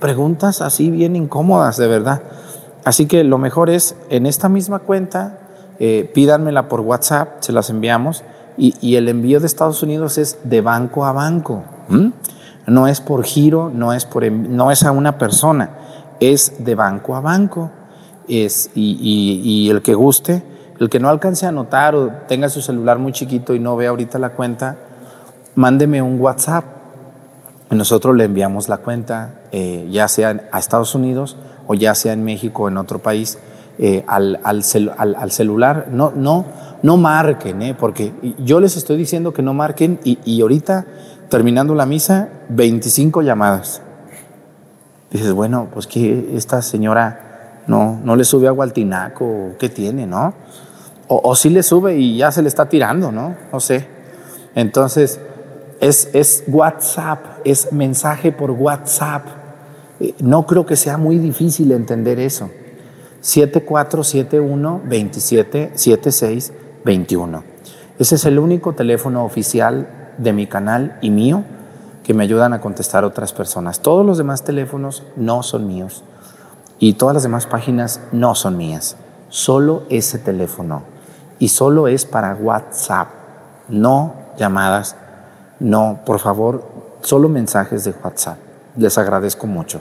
preguntas 0.00 0.62
así 0.62 0.90
bien 0.90 1.14
incómodas, 1.16 1.76
de 1.76 1.86
verdad. 1.86 2.22
Así 2.82 3.06
que 3.06 3.22
lo 3.24 3.36
mejor 3.36 3.68
es 3.68 3.94
en 4.08 4.24
esta 4.24 4.48
misma 4.48 4.78
cuenta, 4.80 5.38
eh, 5.78 6.10
pídanmela 6.14 6.68
por 6.68 6.80
WhatsApp, 6.80 7.42
se 7.42 7.52
las 7.52 7.68
enviamos 7.68 8.24
y, 8.56 8.96
el 8.96 9.08
envío 9.08 9.40
de 9.40 9.46
Estados 9.46 9.82
Unidos 9.82 10.18
es 10.18 10.38
de 10.44 10.60
banco 10.60 11.04
a 11.04 11.12
banco. 11.12 11.64
No 12.66 12.86
es 12.86 13.00
por 13.00 13.24
giro, 13.24 13.70
no 13.74 13.92
es, 13.92 14.04
por, 14.04 14.30
no 14.30 14.70
es 14.70 14.84
a 14.84 14.92
una 14.92 15.18
persona 15.18 15.70
es 16.30 16.64
de 16.64 16.74
banco 16.74 17.16
a 17.16 17.20
banco. 17.20 17.70
Es, 18.28 18.70
y, 18.74 19.68
el 19.70 19.82
que 19.82 19.94
guste, 19.94 20.42
el 20.78 20.88
que 20.88 21.00
no 21.00 21.08
alcance 21.08 21.44
a 21.46 21.50
anotar 21.50 21.94
o 21.94 22.08
tenga 22.28 22.48
su 22.48 22.62
celular 22.62 22.98
muy 22.98 23.12
chiquito 23.12 23.54
y 23.54 23.58
no 23.58 23.76
ve 23.76 23.88
ahorita 23.88 24.18
la 24.18 24.30
cuenta, 24.30 24.76
mándeme 25.54 26.00
un 26.00 26.20
WhatsApp. 26.20 26.64
Nosotros 27.70 28.16
le 28.16 28.24
enviamos 28.24 28.68
la 28.68 28.78
cuenta, 28.78 29.42
eh, 29.50 29.88
ya 29.90 30.06
sea 30.06 30.48
a 30.52 30.58
Estados 30.58 30.94
Unidos 30.94 31.36
o 31.66 31.74
ya 31.74 31.94
sea 31.94 32.12
en 32.12 32.24
México 32.24 32.64
o 32.64 32.68
en 32.68 32.76
otro 32.76 33.00
país, 33.00 33.38
eh, 33.78 34.04
al, 34.06 34.38
al, 34.44 34.62
celular. 35.32 35.88
No, 35.90 36.12
no, 36.14 36.44
no 36.82 36.96
marquen, 36.96 37.62
eh, 37.62 37.74
porque 37.78 38.12
yo 38.38 38.60
les 38.60 38.76
estoy 38.76 38.96
diciendo 38.96 39.32
que 39.32 39.42
no 39.42 39.54
marquen 39.54 40.00
y, 40.04 40.18
y 40.24 40.40
ahorita, 40.42 40.86
terminando 41.28 41.74
la 41.74 41.86
misa, 41.86 42.28
25 42.48 43.22
llamadas 43.22 43.82
dices, 45.12 45.32
bueno, 45.32 45.68
pues 45.72 45.86
que 45.86 46.34
esta 46.36 46.62
señora 46.62 47.60
no, 47.66 48.00
no 48.02 48.16
le 48.16 48.24
sube 48.24 48.48
agua 48.48 48.64
al 48.64 48.72
tinaco, 48.72 49.52
¿qué 49.58 49.68
tiene, 49.68 50.06
no? 50.06 50.34
O, 51.08 51.20
o 51.22 51.36
sí 51.36 51.50
le 51.50 51.62
sube 51.62 51.96
y 51.96 52.16
ya 52.16 52.32
se 52.32 52.42
le 52.42 52.48
está 52.48 52.68
tirando, 52.68 53.12
¿no? 53.12 53.36
No 53.52 53.60
sé. 53.60 53.86
Entonces, 54.54 55.20
es, 55.80 56.08
es 56.14 56.44
WhatsApp, 56.46 57.40
es 57.44 57.72
mensaje 57.72 58.32
por 58.32 58.50
WhatsApp. 58.52 59.26
Eh, 60.00 60.14
no 60.20 60.46
creo 60.46 60.64
que 60.64 60.76
sea 60.76 60.96
muy 60.96 61.18
difícil 61.18 61.72
entender 61.72 62.18
eso. 62.18 62.50
7471 63.20 64.80
27 64.84 65.72
21. 66.84 67.42
Ese 67.98 68.14
es 68.16 68.24
el 68.24 68.38
único 68.38 68.72
teléfono 68.72 69.24
oficial 69.24 69.88
de 70.18 70.32
mi 70.32 70.46
canal 70.46 70.98
y 71.00 71.10
mío 71.10 71.44
que 72.02 72.14
me 72.14 72.24
ayudan 72.24 72.52
a 72.52 72.60
contestar 72.60 73.04
otras 73.04 73.32
personas. 73.32 73.80
Todos 73.80 74.04
los 74.04 74.18
demás 74.18 74.42
teléfonos 74.42 75.04
no 75.16 75.42
son 75.42 75.66
míos 75.66 76.02
y 76.78 76.94
todas 76.94 77.14
las 77.14 77.22
demás 77.22 77.46
páginas 77.46 78.00
no 78.10 78.34
son 78.34 78.56
mías. 78.56 78.96
Solo 79.28 79.84
ese 79.88 80.18
teléfono 80.18 80.82
y 81.38 81.48
solo 81.48 81.88
es 81.88 82.04
para 82.04 82.34
WhatsApp, 82.34 83.08
no 83.68 84.14
llamadas, 84.36 84.96
no, 85.60 86.00
por 86.04 86.18
favor, 86.18 86.64
solo 87.02 87.28
mensajes 87.28 87.84
de 87.84 87.94
WhatsApp. 88.02 88.38
Les 88.76 88.98
agradezco 88.98 89.46
mucho. 89.46 89.80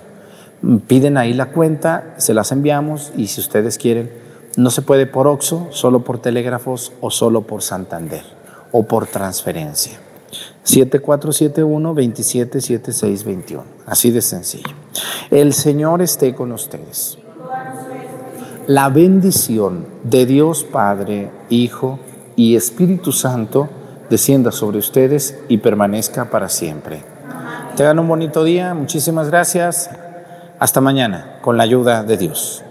Piden 0.87 1.17
ahí 1.17 1.33
la 1.33 1.47
cuenta, 1.47 2.13
se 2.17 2.33
las 2.35 2.51
enviamos 2.51 3.11
y 3.15 3.27
si 3.27 3.41
ustedes 3.41 3.77
quieren, 3.79 4.11
no 4.57 4.69
se 4.69 4.81
puede 4.81 5.05
por 5.05 5.27
OXO, 5.27 5.67
solo 5.71 6.03
por 6.03 6.19
telégrafos 6.19 6.91
o 7.01 7.11
solo 7.11 7.43
por 7.43 7.61
Santander 7.61 8.23
o 8.71 8.83
por 8.83 9.07
transferencia. 9.07 9.99
7471-277621. 10.65 13.61
Así 13.85 14.11
de 14.11 14.21
sencillo. 14.21 14.75
El 15.29 15.53
Señor 15.53 16.01
esté 16.01 16.35
con 16.35 16.51
ustedes. 16.51 17.17
La 18.67 18.89
bendición 18.89 19.87
de 20.03 20.25
Dios 20.25 20.63
Padre, 20.63 21.31
Hijo 21.49 21.99
y 22.35 22.55
Espíritu 22.55 23.11
Santo 23.11 23.69
descienda 24.09 24.51
sobre 24.51 24.77
ustedes 24.77 25.39
y 25.47 25.57
permanezca 25.57 26.29
para 26.29 26.49
siempre. 26.49 27.03
Tengan 27.75 27.99
un 27.99 28.07
bonito 28.07 28.43
día. 28.43 28.73
Muchísimas 28.73 29.29
gracias. 29.29 29.89
Hasta 30.59 30.81
mañana, 30.81 31.39
con 31.41 31.57
la 31.57 31.63
ayuda 31.63 32.03
de 32.03 32.17
Dios. 32.17 32.63